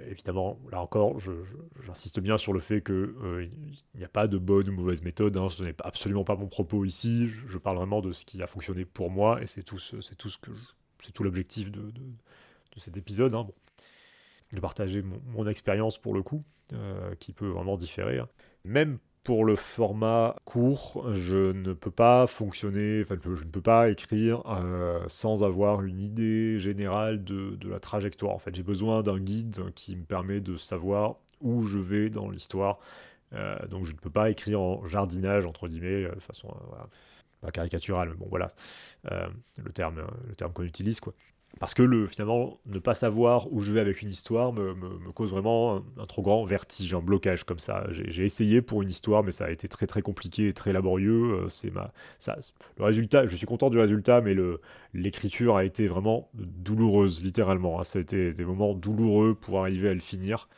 évidemment, 0.09 0.59
là 0.71 0.81
encore, 0.81 1.19
j'insiste 1.19 2.19
bien 2.19 2.37
sur 2.37 2.53
le 2.53 2.59
fait 2.59 2.81
qu'il 2.81 2.93
euh, 2.93 3.47
n'y 3.95 4.03
a 4.03 4.09
pas 4.09 4.27
de 4.27 4.37
bonne 4.37 4.69
ou 4.69 4.73
mauvaise 4.73 5.01
méthode. 5.01 5.37
Hein, 5.37 5.49
ce 5.49 5.63
n'est 5.63 5.75
absolument 5.83 6.23
pas 6.23 6.35
mon 6.35 6.47
propos 6.47 6.85
ici. 6.85 7.27
Je, 7.27 7.57
parle 7.57 7.77
vraiment 7.77 8.01
de 8.01 8.11
ce 8.11 8.25
qui 8.25 8.41
a 8.41 8.47
fonctionné 8.47 8.85
pour 8.85 9.09
moi 9.09 9.41
et 9.41 9.47
c'est 9.47 9.63
tout, 9.63 9.79
c'est 9.79 10.15
tout 10.15 10.29
ce 10.29 10.37
que 10.37 10.51
c'est 11.05 11.11
tout 11.11 11.23
l'objectif 11.23 11.71
de, 11.71 11.91
cet 12.77 12.97
épisode. 12.97 13.33
Hein, 13.33 13.47
de 14.53 14.59
partager 14.59 15.03
mon, 15.03 15.47
expérience 15.47 15.97
pour 15.97 16.13
le 16.13 16.23
coup, 16.23 16.43
euh, 16.73 17.13
qui 17.19 17.33
peut 17.33 17.47
vraiment 17.47 17.77
différer. 17.77 18.19
Hein. 18.19 18.27
Même 18.63 18.97
pour 19.23 19.43
le 19.43 19.55
format 19.55 20.35
court, 20.45 21.05
je 21.13 21.51
ne 21.51 21.73
peux 21.73 21.91
pas 21.91 22.27
fonctionner, 22.27 23.01
enfin, 23.01 23.15
je 23.23 23.43
ne 23.43 23.49
peux 23.49 23.61
pas 23.61 23.89
écrire 23.89 24.43
euh, 24.45 25.03
sans 25.07 25.43
avoir 25.43 25.83
une 25.83 25.99
idée 25.99 26.59
générale 26.59 27.23
de, 27.23 27.57
la 27.67 27.79
trajectoire. 27.79 28.33
En 28.33 28.39
fait, 28.39 28.53
j'ai 28.53 28.63
besoin 28.63 29.01
d'un 29.01 29.19
guide 29.19 29.71
qui 29.73 29.95
me 29.95 30.03
permet 30.03 30.41
de 30.41 30.57
savoir 30.57 31.15
où 31.41 31.63
je 31.63 31.79
vais 31.79 32.09
dans 32.09 32.29
l'histoire. 32.29 32.77
Euh, 33.33 33.57
donc, 33.67 33.85
je 33.85 33.93
ne 33.93 33.97
peux 33.97 34.11
pas 34.11 34.29
écrire 34.29 34.61
en 34.61 34.85
jardinage, 34.85 35.45
entre 35.47 35.67
guillemets, 35.67 36.03
de 36.03 36.19
façon 36.19 36.55
pas 37.45 37.51
caricaturale, 37.51 38.09
mais 38.09 38.15
bon, 38.15 38.27
voilà, 38.29 38.47
le 39.03 39.71
terme, 39.71 40.01
le 40.27 40.35
terme 40.35 40.51
qu'on 40.53 40.63
utilise, 40.63 40.99
quoi 40.99 41.13
parce 41.59 41.73
que 41.73 41.83
le, 41.83 42.05
finalement, 42.05 42.59
ne 42.65 42.79
pas 42.79 42.93
savoir 42.93 43.51
où 43.53 43.61
je 43.61 43.71
vais 43.71 43.79
avec 43.79 44.01
une 44.01 44.09
histoire 44.09 44.51
me, 44.51 44.73
cause 45.11 45.31
vraiment 45.31 45.81
un, 45.97 46.05
trop 46.05 46.21
grand 46.21 46.43
vertige, 46.43 46.93
un 46.93 46.99
blocage 46.99 47.45
comme 47.45 47.59
ça. 47.59 47.85
J'ai 47.89 48.25
essayé 48.25 48.61
pour 48.61 48.81
une 48.81 48.89
histoire, 48.89 49.23
mais 49.23 49.31
ça 49.31 49.45
a 49.45 49.49
été 49.49 49.67
très 49.67 49.87
très 49.87 50.01
compliqué 50.01 50.51
très 50.51 50.73
laborieux. 50.73 51.45
Euh, 51.45 51.49
c'est 51.49 51.71
ma, 51.71 51.93
ça, 52.19 52.37
le 52.77 52.83
résultat, 52.83 53.25
je 53.25 53.35
suis 53.35 53.45
content 53.45 53.69
du 53.69 53.79
résultat, 53.79 54.21
mais 54.21 54.35
l'écriture 54.93 55.55
a 55.55 55.63
été 55.63 55.87
vraiment 55.87 56.29
douloureuse, 56.33 57.23
littéralement. 57.23 57.81
Ça 57.83 57.99
a 57.99 58.01
été 58.01 58.31
des 58.31 58.45
moments 58.45 58.73
douloureux 58.73 59.33
pour 59.35 59.59
arriver 59.61 59.89
à 59.89 59.93
le 59.93 60.01
finir. 60.01 60.49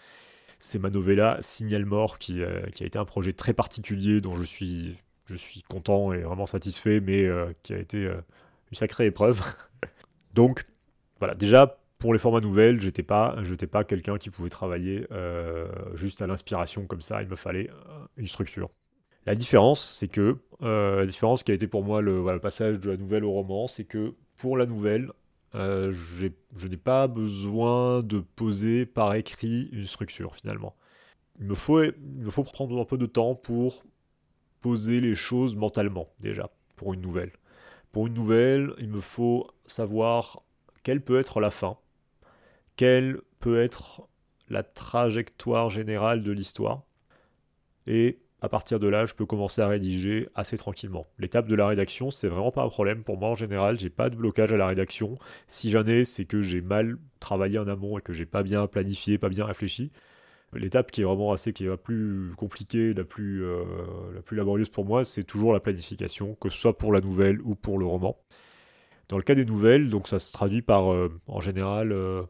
C'est 0.60 0.80
ma 0.80 0.90
novella 0.90 1.38
Signal 1.42 1.86
Mort, 1.86 2.18
qui, 2.18 2.42
euh, 2.42 2.62
qui, 2.74 2.84
a 2.84 2.88
été 2.88 2.98
un 2.98 3.06
projet 3.06 3.34
très 3.34 3.54
particulier 3.54 4.22
dont 4.22 4.36
je 4.36 4.44
suis, 4.44 4.98
je 5.28 5.36
suis 5.36 5.62
content 5.64 6.14
et 6.14 6.22
vraiment 6.22 6.46
satisfait, 6.46 7.00
mais 7.00 7.24
euh, 7.24 7.52
qui 7.64 7.74
a 7.74 7.78
été 7.78 8.00
une 8.04 8.78
sacrée 8.78 9.06
épreuve. 9.06 9.42
Donc, 10.34 10.66
voilà, 11.20 11.36
déjà 11.36 11.78
pour 12.00 12.14
les 12.14 12.20
formats 12.20 12.42
nouvelles, 12.42 12.80
j'étais 12.80 13.04
pas, 13.04 13.36
pas 13.72 13.84
quelqu'un 13.84 14.18
qui 14.18 14.30
pouvait 14.30 14.50
travailler 14.50 15.08
euh, 15.12 15.68
juste 15.96 16.22
à 16.22 16.28
l'inspiration 16.28 16.86
comme 16.86 17.02
ça. 17.02 17.22
Il 17.22 17.28
me 17.28 17.36
fallait 17.36 17.70
euh, 17.70 18.06
une 18.18 18.28
structure. 18.28 18.70
La 19.26 19.36
différence, 19.36 19.84
c'est 19.84 20.08
que 20.08 20.38
euh, 20.62 21.00
la 21.00 21.06
différence 21.06 21.44
qui 21.44 21.52
a 21.52 21.56
été 21.56 21.68
pour 21.68 21.84
moi 21.84 22.02
le, 22.02 22.40
passage 22.40 22.80
de 22.80 22.92
la 22.92 22.98
nouvelle 22.98 23.26
au 23.26 23.32
roman, 23.32 23.68
c'est 23.68 23.84
que 23.84 24.14
pour 24.38 24.58
la 24.58 24.66
nouvelle, 24.66 25.12
je 25.54 26.68
n'ai 26.68 26.78
pas 26.78 27.08
besoin 27.08 28.04
de 28.04 28.20
poser 28.20 28.86
par 28.86 29.16
écrit 29.16 29.70
une 29.72 29.88
structure 29.88 30.36
finalement. 30.36 30.76
Il 31.40 31.48
me 31.48 31.56
faut, 31.56 31.84
il 31.84 31.94
me 31.98 32.30
faut 32.30 32.44
prendre 32.44 32.80
un 32.80 32.86
peu 32.86 32.98
de 32.98 33.08
temps 33.08 33.34
pour 33.34 33.84
poser 34.68 35.00
les 35.00 35.16
choses 35.16 35.56
mentalement 35.56 36.10
déjà 36.20 36.50
pour 36.76 36.94
une 36.94 37.00
nouvelle. 37.00 37.32
Pour 37.94 38.08
une 38.08 38.14
nouvelle, 38.14 38.74
il 38.80 38.90
me 38.90 39.00
faut 39.00 39.50
savoir 39.66 40.42
quelle 40.84 41.00
peut 41.00 41.18
être 41.18 41.40
la 41.40 41.52
fin 41.52 41.78
Quelle 42.76 43.22
peut 43.40 43.62
être 43.62 44.10
la 44.50 44.64
trajectoire 44.64 45.70
générale 45.70 46.22
de 46.22 46.34
l'histoire 46.34 46.84
Et 47.86 48.20
à 48.42 48.50
partir 48.50 48.78
de 48.82 48.90
là, 48.90 49.06
je 49.06 49.14
peux 49.14 49.26
commencer 49.26 49.62
à 49.62 49.70
rédiger 49.70 50.28
assez 50.36 50.58
tranquillement. 50.58 51.08
L'étape 51.18 51.48
de 51.48 51.56
la 51.56 51.68
rédaction, 51.68 52.12
c'est 52.12 52.28
vraiment 52.28 52.52
pas 52.52 52.64
un 52.64 52.70
problème 52.70 53.06
pour 53.06 53.18
moi 53.18 53.30
en 53.30 53.36
général. 53.36 53.80
J'ai 53.80 53.90
pas 53.90 54.10
de 54.10 54.18
blocage 54.18 54.52
à 54.52 54.58
la 54.58 54.68
rédaction. 54.68 55.18
Si 55.48 55.72
j'en 55.72 55.86
ai, 55.86 56.04
c'est 56.04 56.26
que 56.26 56.42
j'ai 56.42 56.60
mal 56.60 56.98
travaillé 57.22 57.58
en 57.58 57.70
amont 57.70 57.98
et 57.98 58.02
que 58.02 58.12
j'ai 58.12 58.26
pas 58.26 58.44
bien 58.44 58.68
planifié, 58.68 59.18
pas 59.18 59.30
bien 59.30 59.46
réfléchi. 59.46 59.94
L'étape 60.54 60.92
qui 60.92 61.02
est 61.02 61.04
vraiment 61.04 61.34
assez, 61.34 61.52
qui 61.52 61.66
est 61.66 61.70
la 61.70 61.78
plus 61.78 62.32
compliquée, 62.38 62.94
la 62.94 63.04
plus, 63.04 63.44
euh, 63.44 63.64
la 64.16 64.22
plus 64.22 64.38
laborieuse 64.38 64.70
pour 64.70 64.86
moi, 64.86 65.04
c'est 65.04 65.26
toujours 65.26 65.52
la 65.52 65.60
planification, 65.60 66.36
que 66.40 66.50
ce 66.50 66.58
soit 66.58 66.78
pour 66.78 66.94
la 66.94 67.02
nouvelle 67.02 67.42
ou 67.42 67.54
pour 67.56 67.78
le 67.78 67.86
roman. 67.86 68.18
Dans 69.10 69.18
le 69.18 69.24
cas 69.24 69.36
des 69.36 69.46
nouvelles, 69.46 69.90
donc 69.90 70.08
ça 70.08 70.20
se 70.20 70.32
traduit 70.32 70.62
par, 70.62 70.92
euh, 70.94 71.12
en 71.28 71.42
général, 71.42 71.92
euh, 71.92 72.24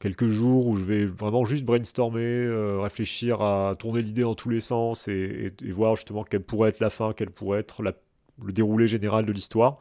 quelques 0.00 0.26
jours 0.26 0.66
où 0.66 0.76
je 0.76 0.84
vais 0.84 1.04
vraiment 1.06 1.44
juste 1.44 1.64
brainstormer, 1.64 2.48
réfléchir 2.82 3.40
à 3.42 3.76
tourner 3.78 4.02
l'idée 4.02 4.22
dans 4.22 4.34
tous 4.34 4.50
les 4.50 4.60
sens 4.60 5.08
et, 5.08 5.54
voir 5.70 5.96
justement 5.96 6.24
quelle 6.24 6.42
pourrait 6.42 6.70
être 6.70 6.80
la 6.80 6.90
fin, 6.90 7.12
quel 7.12 7.30
pourrait 7.30 7.60
être 7.60 7.82
le 7.82 8.52
déroulé 8.52 8.88
général 8.88 9.24
de 9.24 9.32
l'histoire. 9.32 9.78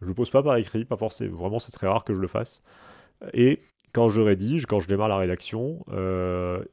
Je 0.00 0.08
ne 0.08 0.12
pose 0.14 0.30
pas 0.30 0.42
par 0.42 0.56
écrit, 0.56 0.84
pas 0.84 0.96
forcément, 0.96 1.36
vraiment 1.36 1.58
c'est 1.58 1.72
très 1.72 1.86
rare 1.86 2.04
que 2.04 2.14
je 2.14 2.20
le 2.20 2.28
fasse. 2.28 2.62
Et 3.34 3.60
quand 3.92 4.08
je 4.08 4.20
rédige, 4.22 4.66
quand 4.66 4.80
je 4.80 4.88
démarre 4.88 5.08
la 5.08 5.18
rédaction, 5.18 5.84
euh, 5.90 6.64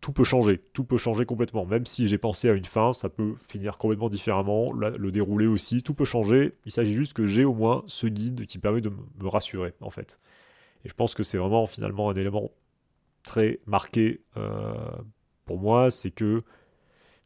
tout 0.00 0.12
peut 0.12 0.24
changer, 0.24 0.58
tout 0.72 0.84
peut 0.84 0.96
changer 0.96 1.24
complètement. 1.24 1.64
Même 1.64 1.86
si 1.86 2.08
j'ai 2.08 2.18
pensé 2.18 2.48
à 2.48 2.52
une 2.52 2.64
fin, 2.64 2.92
ça 2.92 3.08
peut 3.08 3.34
finir 3.46 3.78
complètement 3.78 4.08
différemment, 4.08 4.72
le 4.72 5.10
dérouler 5.12 5.46
aussi, 5.46 5.82
tout 5.82 5.94
peut 5.94 6.04
changer. 6.04 6.54
Il 6.64 6.72
s'agit 6.72 6.94
juste 6.94 7.12
que 7.12 7.26
j'ai 7.26 7.44
au 7.44 7.54
moins 7.54 7.84
ce 7.86 8.08
guide 8.08 8.46
qui 8.46 8.58
permet 8.58 8.80
de 8.80 8.90
me 8.90 9.28
rassurer, 9.28 9.74
en 9.80 9.90
fait. 9.90 10.18
Et 10.84 10.88
je 10.88 10.94
pense 10.94 11.14
que 11.14 11.22
c'est 11.22 11.38
vraiment 11.38 11.66
finalement 11.66 12.10
un 12.10 12.14
élément 12.14 12.50
très 13.22 13.60
marqué 13.66 14.20
euh, 14.36 14.74
pour 15.44 15.58
moi, 15.58 15.90
c'est 15.90 16.10
que 16.10 16.42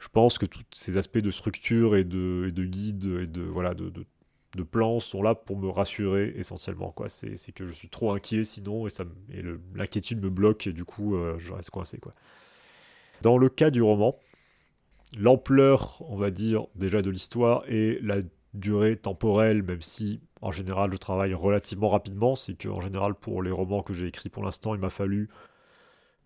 je 0.01 0.09
pense 0.09 0.39
que 0.39 0.47
tous 0.47 0.63
ces 0.73 0.97
aspects 0.97 1.19
de 1.19 1.31
structure 1.31 1.97
et 1.97 2.05
de, 2.05 2.47
et 2.49 2.53
de 2.53 2.65
guide 2.65 3.05
et 3.23 3.27
de, 3.27 3.43
voilà, 3.43 3.75
de, 3.75 3.89
de 3.89 4.05
de 4.57 4.63
plans 4.63 5.01
sont 5.01 5.23
là 5.23 5.35
pour 5.35 5.57
me 5.57 5.69
rassurer 5.69 6.33
essentiellement. 6.37 6.93
Quoi. 6.93 7.09
C'est, 7.09 7.37
que 7.53 7.67
je 7.67 7.73
suis 7.73 7.89
trop 7.89 8.13
inquiet 8.13 8.45
sinon 8.45 8.87
et, 8.87 8.91
ça, 8.91 9.05
et 9.33 9.43
l'inquiétude 9.75 10.23
me 10.23 10.31
bloque 10.31 10.67
et 10.67 10.73
du 10.73 10.85
coup 10.85 11.17
euh, 11.17 11.39
je 11.39 11.53
reste 11.53 11.71
coincé. 11.71 11.99
Quoi. 11.99 12.13
Dans 13.23 13.39
le 13.39 13.49
cas 13.49 13.71
du 13.71 13.83
roman, 13.83 14.15
l'ampleur, 15.19 16.03
on 16.09 16.17
va 16.17 16.31
dire, 16.31 16.67
déjà 16.75 17.03
de 17.03 17.11
l'histoire 17.11 17.65
et 17.69 17.99
la 18.03 18.17
durée 18.55 18.97
temporelle, 18.97 19.63
même 19.63 19.81
si 19.81 20.21
en 20.43 20.53
général 20.53 20.93
je 20.93 20.99
travaille 20.99 21.33
relativement 21.33 21.89
rapidement, 21.89 22.37
c'est 22.37 22.55
qu'en 22.55 22.81
général 22.81 23.15
pour 23.15 23.43
les 23.43 23.51
romans 23.51 23.83
que 23.83 23.95
j'ai 23.95 24.07
écrits 24.07 24.29
pour 24.29 24.43
l'instant, 24.43 24.75
il 24.75 24.81
m'a 24.81 24.91
fallu 24.91 25.29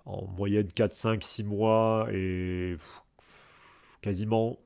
en 0.04 0.26
moyenne 0.26 0.66
4, 0.66 0.92
5, 0.92 1.22
6 1.22 1.44
mois 1.44 2.08
et 2.12 2.76
quasiment 4.00 4.58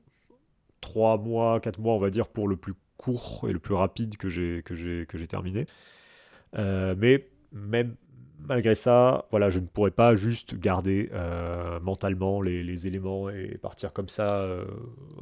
3 0.81 1.17
mois, 1.17 1.59
4 1.59 1.79
mois 1.79 1.93
on 1.93 1.99
va 1.99 2.09
dire 2.09 2.27
pour 2.27 2.47
le 2.47 2.55
plus 2.55 2.73
court 3.01 3.45
et 3.49 3.53
le 3.53 3.59
plus 3.59 3.73
rapide 3.73 4.17
que 4.17 4.29
j'ai 4.29 4.61
que 4.63 4.75
j'ai 4.75 5.05
que 5.07 5.17
j'ai 5.17 5.27
terminé. 5.27 5.65
Euh, 6.57 6.95
mais 6.97 7.27
même 7.51 7.95
malgré 8.47 8.75
ça, 8.75 9.25
voilà, 9.31 9.49
je 9.49 9.59
ne 9.59 9.65
pourrais 9.65 9.91
pas 9.91 10.15
juste 10.15 10.57
garder 10.57 11.09
euh, 11.13 11.79
mentalement 11.79 12.41
les, 12.41 12.87
éléments 12.87 13.29
et 13.29 13.57
partir 13.61 13.93
comme 13.93 14.09
ça 14.09 14.39
euh, 14.39 14.65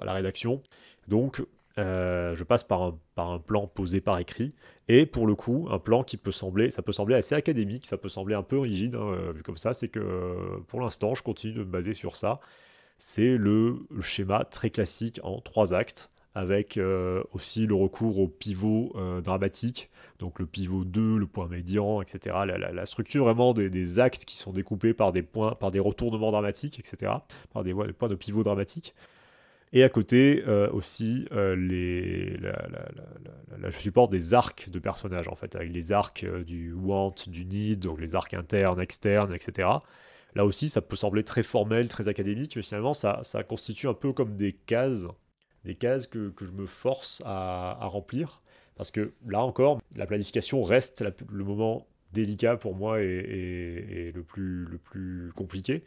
à 0.01 0.05
la 0.05 0.13
rédaction. 0.13 0.61
Donc, 1.07 1.43
je 1.77 2.43
passe 2.43 2.65
par 2.65 2.83
un, 2.83 2.99
par 3.15 3.31
un 3.31 3.39
plan 3.39 3.65
posé 3.67 4.01
par 4.01 4.19
écrit. 4.19 4.53
Et 4.89 5.05
pour 5.05 5.27
le 5.27 5.35
coup, 5.35 5.67
un 5.71 5.79
plan 5.79 6.03
qui 6.03 6.17
peut 6.17 6.31
sembler, 6.31 6.69
ça 6.69 6.81
peut 6.81 6.91
sembler 6.91 7.15
assez 7.15 7.35
académique, 7.35 7.85
ça 7.85 7.97
peut 7.97 8.09
sembler 8.09 8.35
un 8.35 8.43
peu 8.43 8.59
rigide, 8.59 8.95
hein, 8.95 9.31
vu 9.33 9.43
comme 9.43 9.55
ça, 9.55 9.73
c'est 9.73 9.87
que 9.87 10.59
pour 10.67 10.81
l'instant, 10.81 11.15
je 11.15 11.23
continue 11.23 11.53
de 11.53 11.59
me 11.59 11.65
baser 11.65 11.93
sur 11.93 12.17
ça. 12.17 12.39
C'est 12.97 13.37
le 13.37 13.77
schéma 14.01 14.43
très 14.43 14.69
classique 14.69 15.21
en 15.23 15.39
trois 15.39 15.73
actes 15.73 16.09
avec 16.35 16.77
euh, 16.77 17.23
aussi 17.33 17.65
le 17.65 17.73
recours 17.73 18.19
au 18.19 18.27
pivot 18.27 18.93
euh, 18.95 19.21
dramatique, 19.21 19.89
donc 20.19 20.39
le 20.39 20.45
pivot 20.45 20.85
2, 20.85 21.17
le 21.17 21.25
point 21.27 21.47
médian, 21.47 22.01
etc. 22.01 22.35
La, 22.45 22.85
structure 22.85 23.23
vraiment 23.23 23.53
des, 23.53 23.99
actes 23.99 24.25
qui 24.25 24.37
sont 24.37 24.51
découpés 24.51 24.93
par 24.93 25.11
des 25.11 25.23
points, 25.23 25.55
par 25.55 25.71
des 25.71 25.79
retournements 25.79 26.31
dramatiques, 26.31 26.79
etc. 26.79 27.13
Par 27.51 27.63
des, 27.63 27.73
points 27.73 28.09
de 28.09 28.15
pivot 28.15 28.43
dramatique. 28.43 28.93
Et 29.71 29.83
à 29.83 29.89
côté 29.89 30.43
euh, 30.47 30.69
aussi 30.71 31.27
les, 31.31 32.37
je 33.67 33.77
supporte 33.77 34.11
des 34.11 34.33
arcs 34.33 34.69
de 34.69 34.79
personnages 34.79 35.27
en 35.27 35.35
fait, 35.35 35.55
avec 35.55 35.71
les 35.71 35.91
arcs 35.91 36.25
du 36.45 36.73
want, 36.73 37.15
du 37.27 37.45
need, 37.45 37.79
donc 37.79 37.99
les 38.01 38.15
arcs 38.15 38.33
internes, 38.33 38.81
externes, 38.81 39.33
etc. 39.33 39.69
Là 40.35 40.45
aussi, 40.45 40.69
ça 40.69 40.81
peut 40.81 40.95
sembler 40.95 41.23
très 41.23 41.43
formel, 41.43 41.87
très 41.87 42.07
académique, 42.07 42.55
mais 42.55 42.61
finalement, 42.61 42.93
ça, 42.93 43.19
ça 43.23 43.43
constitue 43.43 43.87
un 43.87 43.93
peu 43.93 44.11
comme 44.11 44.35
des 44.35 44.53
cases 44.53 45.07
des 45.65 45.75
cases 45.75 46.07
que, 46.07 46.31
je 46.39 46.51
me 46.51 46.65
force 46.65 47.21
à, 47.25 47.77
remplir. 47.81 48.41
Parce 48.75 48.91
que 48.91 49.13
là 49.27 49.43
encore, 49.43 49.81
la 49.95 50.05
planification 50.05 50.63
reste 50.63 51.03
le 51.29 51.43
moment 51.43 51.87
délicat 52.13 52.57
pour 52.57 52.75
moi 52.75 53.01
et, 53.01 54.11
le, 54.13 54.23
plus, 54.23 54.65
le 54.65 54.77
plus 54.77 55.31
compliqué. 55.35 55.83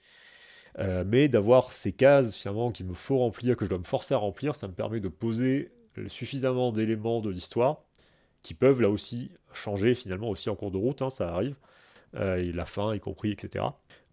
Euh, 0.79 1.05
mais 1.07 1.29
d'avoir 1.29 1.73
ces 1.73 1.93
cases 1.93 2.35
finalement 2.35 2.71
qu'il 2.71 2.87
me 2.87 2.95
faut 2.95 3.19
remplir, 3.19 3.57
que 3.57 3.65
je 3.65 3.71
dois 3.71 3.79
me 3.79 3.85
forcer 3.85 4.15
à 4.15 4.19
remplir, 4.19 4.55
ça 4.57 4.69
me 4.69 4.73
permet 4.73 5.01
de 5.01 5.09
poser 5.09 5.73
suffisamment 6.07 6.73
d'éléments 6.73 7.21
de 7.21 7.31
l'histoire 7.31 7.83
qui 8.43 8.55
peuvent 8.55 8.81
là 8.81 8.89
aussi 8.89 9.31
changer 9.53 9.95
finalement 9.95 10.29
aussi 10.29 10.51
en 10.51 10.57
cours 10.57 10.71
de 10.71 10.79
route, 10.79 11.03
hein, 11.03 11.11
ça 11.11 11.29
arrive, 11.29 11.57
euh, 12.17 12.37
et 12.37 12.53
la 12.53 12.65
fin 12.65 12.95
y 12.95 12.99
compris, 12.99 13.31
etc. 13.31 13.65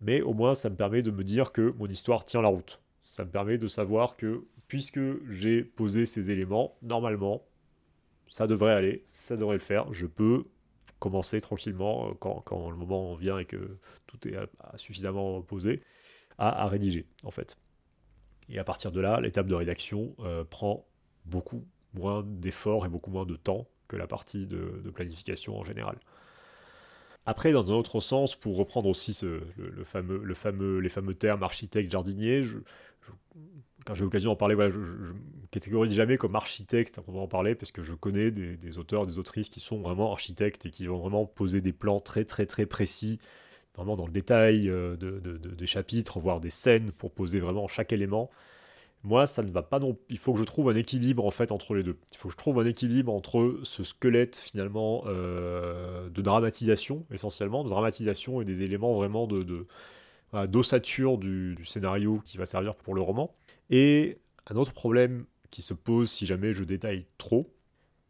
Mais 0.01 0.21
au 0.21 0.33
moins 0.33 0.55
ça 0.55 0.69
me 0.69 0.75
permet 0.75 1.01
de 1.01 1.11
me 1.11 1.23
dire 1.23 1.51
que 1.51 1.73
mon 1.77 1.87
histoire 1.87 2.25
tient 2.25 2.41
la 2.41 2.49
route. 2.49 2.79
Ça 3.03 3.25
me 3.25 3.31
permet 3.31 3.57
de 3.57 3.67
savoir 3.67 4.17
que 4.17 4.43
puisque 4.69 5.01
j'ai 5.29 5.63
posé 5.63 6.05
ces 6.05 6.31
éléments, 6.31 6.77
normalement, 6.83 7.43
ça 8.27 8.47
devrait 8.47 8.73
aller, 8.73 9.03
ça 9.07 9.35
devrait 9.35 9.57
le 9.57 9.61
faire. 9.61 9.91
Je 9.91 10.05
peux 10.05 10.45
commencer 10.99 11.41
tranquillement 11.41 12.10
euh, 12.10 12.13
quand, 12.45 12.69
le 12.69 12.77
moment 12.77 13.15
vient 13.15 13.39
et 13.39 13.45
que 13.45 13.77
tout 14.05 14.25
est 14.27 14.38
suffisamment 14.75 15.41
posé 15.41 15.82
à, 16.38 16.67
rédiger 16.67 17.05
en 17.23 17.32
fait. 17.32 17.58
Et 18.47 18.60
à 18.60 18.63
partir 18.63 18.91
de 18.91 19.01
là, 19.01 19.19
l'étape 19.19 19.47
de 19.47 19.55
rédaction 19.55 20.15
euh, 20.19 20.43
prend 20.45 20.86
beaucoup 21.25 21.65
moins 21.93 22.23
d'efforts 22.23 22.86
et 22.86 22.89
beaucoup 22.89 23.12
moins 23.12 23.25
de 23.25 23.36
temps 23.36 23.67
que 23.88 23.97
la 23.97 24.08
partie 24.08 24.47
de, 24.47 24.91
planification 24.93 25.58
en 25.58 25.63
général. 25.63 25.97
Après, 27.29 27.51
dans 27.51 27.71
un 27.71 27.75
autre 27.75 27.99
sens, 27.99 28.35
pour 28.35 28.57
reprendre 28.57 28.89
aussi 28.89 29.15
le, 29.23 29.83
fameux, 29.83 30.19
le 30.23 30.33
fameux, 30.33 30.79
les 30.79 30.89
fameux 30.89 31.13
termes 31.13 31.43
architecte, 31.43 31.91
jardinier, 31.91 32.41
je, 32.41 32.57
quand 33.85 33.93
j'ai 33.93 34.03
l'occasion 34.03 34.31
d'en 34.31 34.35
parler, 34.35 34.55
je, 34.67 34.79
ne 34.79 35.13
catégorise 35.51 35.93
jamais 35.93 36.17
comme 36.17 36.35
architecte 36.35 36.99
va 37.07 37.19
en 37.19 37.27
parler, 37.27 37.53
parce 37.53 37.71
que 37.71 37.83
je 37.83 37.93
connais 37.93 38.31
des, 38.31 38.79
auteurs, 38.79 39.05
des 39.05 39.19
autrices 39.19 39.49
qui 39.49 39.59
sont 39.59 39.79
vraiment 39.79 40.11
architectes 40.11 40.65
et 40.65 40.71
qui 40.71 40.87
vont 40.87 40.97
vraiment 40.97 41.27
poser 41.27 41.61
des 41.61 41.71
plans 41.71 41.99
très 41.99 42.25
très 42.25 42.47
très 42.47 42.65
précis, 42.65 43.19
vraiment 43.75 43.95
dans 43.95 44.07
le 44.07 44.11
détail 44.11 44.67
euh, 44.67 44.95
de, 44.97 45.19
des 45.19 45.67
chapitres, 45.67 46.19
voire 46.19 46.39
des 46.39 46.49
scènes 46.49 46.89
pour 46.89 47.11
poser 47.11 47.39
vraiment 47.39 47.67
chaque 47.67 47.93
élément. 47.93 48.31
Moi, 49.03 49.27
ça 49.27 49.43
ne 49.43 49.49
va 49.49 49.63
pas 49.63 49.79
non. 49.79 49.97
Il 50.09 50.17
faut 50.17 50.33
que 50.33 50.39
je 50.39 50.43
trouve 50.43 50.69
un 50.69 50.75
équilibre 50.75 51.25
en 51.25 51.31
fait 51.31 51.51
entre 51.51 51.73
les 51.73 51.83
deux. 51.83 51.97
Il 52.12 52.17
faut 52.17 52.27
que 52.27 52.33
je 52.33 52.38
trouve 52.38 52.59
un 52.59 52.65
équilibre 52.65 53.13
entre 53.13 53.59
ce 53.63 53.83
squelette 53.83 54.38
finalement 54.38 55.03
euh, 55.07 56.09
de 56.09 56.21
dramatisation 56.21 57.05
essentiellement, 57.12 57.63
de 57.63 57.69
dramatisation 57.69 58.41
et 58.41 58.45
des 58.45 58.62
éléments 58.63 58.93
vraiment 58.93 59.25
de, 59.25 59.65
d'ossature 60.47 61.17
du, 61.17 61.57
scénario 61.63 62.21
qui 62.25 62.38
va 62.38 62.45
servir 62.45 62.75
pour 62.75 62.93
le 62.93 63.01
roman. 63.01 63.33
Et 63.69 64.19
un 64.47 64.55
autre 64.57 64.73
problème 64.73 65.25
qui 65.49 65.62
se 65.62 65.73
pose 65.73 66.12
si 66.12 66.25
jamais 66.25 66.53
je 66.53 66.65
détaille 66.65 67.05
trop, 67.17 67.47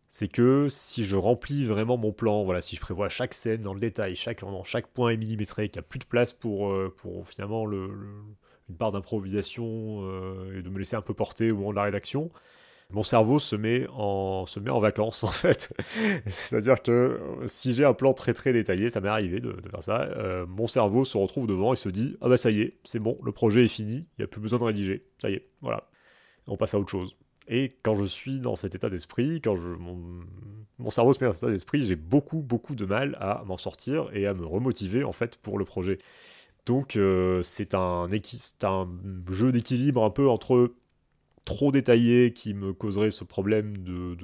c'est 0.09 0.27
que 0.27 0.67
si 0.69 1.03
je 1.05 1.15
remplis 1.15 1.65
vraiment 1.65 1.97
mon 1.97 2.11
plan, 2.11 2.43
voilà, 2.43 2.61
si 2.61 2.75
je 2.75 2.81
prévois 2.81 3.09
chaque 3.09 3.35
scène 3.35 3.61
dans 3.61 3.75
le 3.75 3.79
détail, 3.79 4.15
chaque, 4.15 4.41
chaque 4.63 4.87
point 4.87 5.11
est 5.11 5.17
millimétré, 5.17 5.69
qu'il 5.69 5.79
n'y 5.79 5.85
a 5.85 5.87
plus 5.87 5.99
de 5.99 6.05
place 6.05 6.33
pour, 6.33 6.71
euh, 6.71 6.93
pour 6.97 7.29
finalement 7.29 7.65
le, 7.65 7.91
une 8.69 8.75
part 8.75 8.91
d'improvisation 8.91 10.01
euh, 10.03 10.57
et 10.57 10.61
de 10.61 10.69
me 10.69 10.79
laisser 10.79 10.95
un 10.95 11.01
peu 11.01 11.13
porter 11.13 11.51
au 11.51 11.57
moment 11.57 11.71
de 11.71 11.75
la 11.75 11.83
rédaction, 11.83 12.31
mon 12.91 13.03
cerveau 13.03 13.37
se 13.37 13.55
met 13.55 13.85
en, 13.93 14.45
se 14.47 14.59
met 14.59 14.71
en 14.71 14.79
vacances 14.79 15.23
en 15.23 15.31
fait. 15.31 15.73
C'est-à-dire 16.27 16.81
que 16.81 16.91
euh, 16.91 17.47
si 17.47 17.73
j'ai 17.73 17.85
un 17.85 17.93
plan 17.93 18.13
très 18.13 18.33
très 18.33 18.53
détaillé, 18.53 18.89
ça 18.89 19.01
m'est 19.01 19.09
arrivé 19.09 19.39
de, 19.39 19.55
faire 19.69 19.83
ça, 19.83 20.01
euh, 20.17 20.45
mon 20.47 20.67
cerveau 20.67 21.05
se 21.05 21.17
retrouve 21.17 21.47
devant 21.47 21.73
et 21.73 21.75
se 21.75 21.89
dit 21.89 22.17
Ah 22.21 22.29
bah 22.29 22.37
ça 22.37 22.51
y 22.51 22.61
est, 22.61 22.77
c'est 22.83 22.99
bon, 22.99 23.17
le 23.23 23.31
projet 23.31 23.65
est 23.65 23.69
fini, 23.69 24.07
il 24.17 24.21
n'y 24.21 24.23
a 24.23 24.27
plus 24.27 24.41
besoin 24.41 24.59
de 24.59 24.63
rédiger, 24.63 25.05
ça 25.21 25.29
y 25.29 25.33
est, 25.33 25.47
voilà. 25.61 25.89
On 26.47 26.57
passe 26.57 26.73
à 26.73 26.79
autre 26.79 26.89
chose. 26.89 27.15
Et 27.47 27.71
quand 27.83 27.95
je 27.95 28.05
suis 28.05 28.39
dans 28.39 28.55
cet 28.55 28.73
état 28.73 28.89
d'esprit, 28.89 29.39
quand 29.41 29.55
je, 29.55 29.69
mon, 29.69 30.91
cerveau 30.91 31.13
se 31.13 31.19
met 31.19 31.27
dans 31.27 31.33
cet 31.33 31.43
état 31.43 31.51
d'esprit, 31.51 31.85
j'ai 31.85 31.95
beaucoup 31.95 32.41
beaucoup 32.41 32.75
de 32.75 32.85
mal 32.85 33.15
à 33.19 33.43
m'en 33.45 33.57
sortir 33.57 34.09
et 34.13 34.25
à 34.25 34.33
me 34.33 34.45
remotiver 34.45 35.03
en 35.03 35.11
fait 35.11 35.37
pour 35.37 35.59
le 35.59 35.65
projet. 35.65 35.99
Donc 36.69 36.97
euh, 36.97 37.41
c'est 37.41 37.73
un, 37.73 38.07
jeu 39.31 39.51
d'équilibre 39.51 40.03
un 40.03 40.11
peu 40.11 40.29
entre 40.29 40.71
trop 41.43 41.71
détaillé 41.71 42.31
qui 42.31 42.53
me 42.53 42.73
causerait 42.73 43.09
ce 43.09 43.23
problème 43.23 43.75
de, 43.79 44.15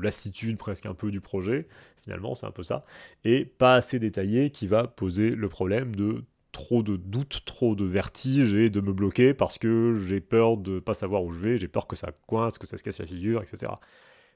lassitude 0.00 0.58
presque 0.58 0.86
un 0.86 0.94
peu 0.94 1.10
du 1.10 1.20
projet, 1.20 1.66
finalement 2.04 2.36
c'est 2.36 2.46
un 2.46 2.52
peu 2.52 2.62
ça, 2.62 2.84
et 3.24 3.44
pas 3.44 3.74
assez 3.74 3.98
détaillé 3.98 4.50
qui 4.50 4.68
va 4.68 4.86
poser 4.86 5.30
le 5.30 5.48
problème 5.48 5.96
de 5.96 6.22
trop 6.52 6.84
de 6.84 6.94
doutes, 6.94 7.42
trop 7.44 7.74
de 7.74 7.84
vertige 7.84 8.54
et 8.54 8.70
de 8.70 8.80
me 8.80 8.92
bloquer 8.92 9.34
parce 9.34 9.58
que 9.58 9.96
j'ai 10.06 10.20
peur 10.20 10.56
de 10.56 10.78
pas 10.78 10.94
savoir 10.94 11.24
où 11.24 11.32
je 11.32 11.40
vais, 11.40 11.58
j'ai 11.58 11.66
peur 11.66 11.88
que 11.88 11.96
ça 11.96 12.12
coince, 12.28 12.58
que 12.58 12.68
ça 12.68 12.76
se 12.76 12.84
casse 12.84 13.00
la 13.00 13.06
figure, 13.06 13.42
etc. 13.42 13.72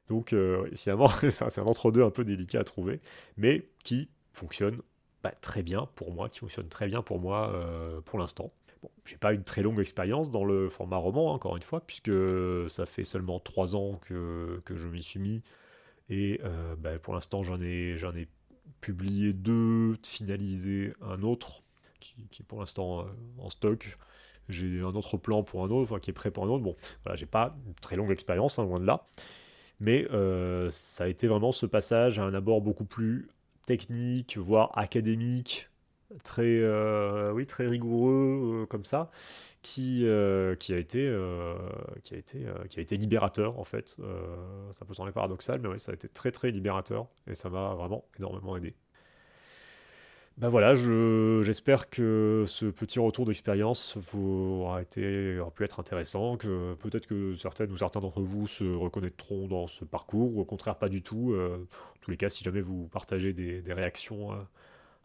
Donc 0.08 0.32
euh, 0.32 0.68
finalement 0.74 1.10
c'est 1.30 1.60
un 1.60 1.64
entre-deux 1.64 2.02
un 2.02 2.10
peu 2.10 2.24
délicat 2.24 2.58
à 2.58 2.64
trouver, 2.64 3.00
mais 3.36 3.68
qui 3.84 4.08
fonctionne 4.32 4.78
bah, 5.22 5.32
très 5.40 5.62
bien 5.62 5.88
pour 5.94 6.12
moi, 6.12 6.28
qui 6.28 6.40
fonctionne 6.40 6.68
très 6.68 6.86
bien 6.86 7.02
pour 7.02 7.20
moi 7.20 7.50
euh, 7.54 8.00
pour 8.00 8.18
l'instant. 8.18 8.48
Bon, 8.82 8.90
j'ai 9.04 9.16
pas 9.16 9.32
une 9.32 9.44
très 9.44 9.62
longue 9.62 9.78
expérience 9.78 10.30
dans 10.30 10.44
le 10.44 10.68
format 10.68 10.96
roman, 10.96 11.32
encore 11.32 11.56
une 11.56 11.62
fois, 11.62 11.80
puisque 11.80 12.10
ça 12.68 12.86
fait 12.86 13.04
seulement 13.04 13.38
trois 13.38 13.76
ans 13.76 14.00
que, 14.08 14.60
que 14.64 14.76
je 14.76 14.88
m'y 14.88 15.02
suis 15.02 15.20
mis. 15.20 15.42
Et 16.08 16.40
euh, 16.42 16.74
bah, 16.76 16.98
pour 16.98 17.14
l'instant, 17.14 17.44
j'en 17.44 17.60
ai, 17.60 17.96
j'en 17.96 18.14
ai 18.16 18.26
publié 18.80 19.32
deux, 19.32 19.96
finalisé 20.02 20.94
un 21.00 21.22
autre, 21.22 21.62
qui, 22.00 22.16
est 22.40 22.42
pour 22.42 22.58
l'instant 22.58 23.02
euh, 23.02 23.04
en 23.38 23.50
stock. 23.50 23.96
J'ai 24.48 24.80
un 24.80 24.86
autre 24.86 25.16
plan 25.16 25.44
pour 25.44 25.62
un 25.64 25.70
autre, 25.70 26.00
qui 26.00 26.10
est 26.10 26.14
prêt 26.14 26.32
pour 26.32 26.44
un 26.44 26.48
autre. 26.48 26.64
Bon, 26.64 26.74
voilà, 27.04 27.14
j'ai 27.16 27.26
pas 27.26 27.56
une 27.64 27.74
très 27.74 27.94
longue 27.94 28.10
expérience, 28.10 28.58
hein, 28.58 28.64
loin 28.64 28.80
de 28.80 28.86
là. 28.86 29.06
Mais 29.78 30.06
ça 30.70 31.04
a 31.04 31.08
été 31.08 31.26
vraiment 31.26 31.50
ce 31.52 31.66
passage 31.66 32.18
à 32.18 32.24
un 32.24 32.34
abord 32.34 32.60
beaucoup 32.60 32.84
plus 32.84 33.28
technique, 33.66 34.36
voire 34.38 34.76
académique, 34.78 35.68
très, 36.24 36.62
oui, 37.32 37.46
très 37.46 37.66
rigoureux 37.66 38.66
comme 38.68 38.84
ça, 38.84 39.10
qui, 39.62 40.06
qui, 40.58 40.74
a 40.74 40.78
été, 40.78 41.16
qui, 42.04 42.14
a 42.14 42.16
été, 42.18 42.46
qui 42.68 42.78
a 42.78 42.82
été 42.82 42.96
libérateur 42.96 43.58
en 43.58 43.64
fait. 43.64 43.96
ça 44.72 44.84
peut 44.84 44.94
sembler 44.94 45.12
paradoxal, 45.12 45.60
mais 45.60 45.68
oui, 45.68 45.80
ça 45.80 45.92
a 45.92 45.94
été 45.94 46.08
très 46.08 46.30
très 46.30 46.50
libérateur 46.50 47.08
et 47.26 47.34
ça 47.34 47.50
m'a 47.50 47.74
vraiment 47.74 48.04
énormément 48.18 48.56
aidé. 48.56 48.74
Ben 50.38 50.48
voilà, 50.48 50.74
j'espère 50.74 51.90
que 51.90 52.44
ce 52.46 52.66
petit 52.66 52.98
retour 52.98 53.26
d'expérience 53.26 53.96
aura, 54.14 54.80
aura 54.80 55.50
pu 55.50 55.64
être 55.64 55.78
intéressant, 55.78 56.36
que 56.36 56.74
peut-être 56.74 57.06
que 57.06 57.36
certaines 57.36 57.70
ou 57.70 57.76
certains 57.76 58.00
d'entre 58.00 58.22
vous 58.22 58.48
se 58.48 58.64
reconnaîtront 58.64 59.46
dans 59.46 59.66
ce 59.66 59.84
parcours, 59.84 60.34
ou 60.34 60.40
au 60.40 60.44
contraire 60.44 60.78
pas 60.78 60.88
du 60.88 61.02
tout. 61.02 61.32
Euh, 61.32 61.58
en 61.58 61.98
tous 62.00 62.10
les 62.10 62.16
cas, 62.16 62.30
si 62.30 62.42
jamais 62.42 62.62
vous 62.62 62.88
partagez 62.88 63.32
des, 63.32 63.62
réactions 63.72 64.32
euh, 64.32 64.36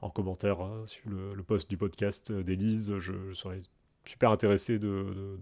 en 0.01 0.09
commentaire 0.09 0.61
euh, 0.61 0.85
sur 0.85 1.09
le, 1.09 1.43
post 1.43 1.69
du 1.69 1.77
podcast 1.77 2.31
d'Élise, 2.31 2.97
je, 2.97 3.33
serais 3.33 3.59
super 4.05 4.31
intéressé 4.31 4.79
de 4.79 5.37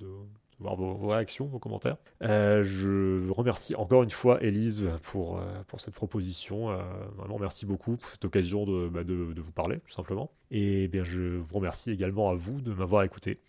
voir 0.60 0.76
vos, 0.76 1.08
réactions, 1.08 1.46
vos 1.46 1.60
commentaires. 1.60 1.98
Euh, 2.22 2.64
je 2.64 3.30
remercie 3.30 3.76
encore 3.76 4.04
une 4.04 4.10
fois 4.10 4.42
Elise 4.44 4.90
pour, 5.04 5.38
euh, 5.38 5.64
pour 5.68 5.80
cette 5.80 5.94
proposition. 5.94 6.72
Euh, 6.72 6.82
vraiment, 7.16 7.38
merci 7.40 7.66
beaucoup 7.66 7.98
pour 7.98 8.10
cette 8.10 8.26
occasion 8.26 8.66
bah, 8.90 9.04
de, 9.04 9.34
de, 9.34 9.42
vous 9.42 9.52
parler, 9.52 9.80
tout 9.80 9.92
simplement. 9.92 10.32
Et 10.52 10.88
bien, 10.88 11.04
je 11.04 11.22
vous 11.22 11.56
remercie 11.56 11.92
également 11.92 12.30
à 12.30 12.36
vous 12.36 12.62
de 12.62 12.74
m'avoir 12.74 13.04
écouté. 13.04 13.40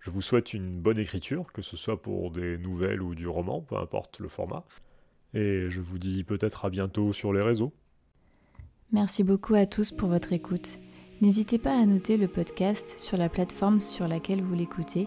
Je 0.00 0.10
vous 0.10 0.22
souhaite 0.22 0.52
une 0.52 0.80
bonne 0.80 0.98
écriture, 0.98 1.52
que 1.52 1.62
ce 1.62 1.76
soit 1.76 2.02
pour 2.02 2.32
des 2.32 2.58
nouvelles 2.58 3.02
ou 3.02 3.14
du 3.14 3.28
roman, 3.28 3.60
peu 3.60 3.76
importe 3.76 4.18
le 4.18 4.28
format. 4.28 4.64
Et 5.34 5.68
je 5.68 5.80
vous 5.80 5.98
dis 5.98 6.24
peut-être 6.24 6.64
à 6.64 6.70
bientôt 6.70 7.12
sur 7.12 7.32
les 7.32 7.40
réseaux. 7.40 7.72
Merci 8.90 9.22
beaucoup 9.22 9.54
à 9.54 9.64
tous 9.64 9.92
pour 9.92 10.08
votre 10.08 10.32
écoute. 10.32 10.78
N'hésitez 11.20 11.58
pas 11.58 11.80
à 11.80 11.86
noter 11.86 12.16
le 12.16 12.26
podcast 12.26 12.98
sur 12.98 13.16
la 13.16 13.28
plateforme 13.28 13.80
sur 13.80 14.08
laquelle 14.08 14.42
vous 14.42 14.54
l'écoutez 14.54 15.06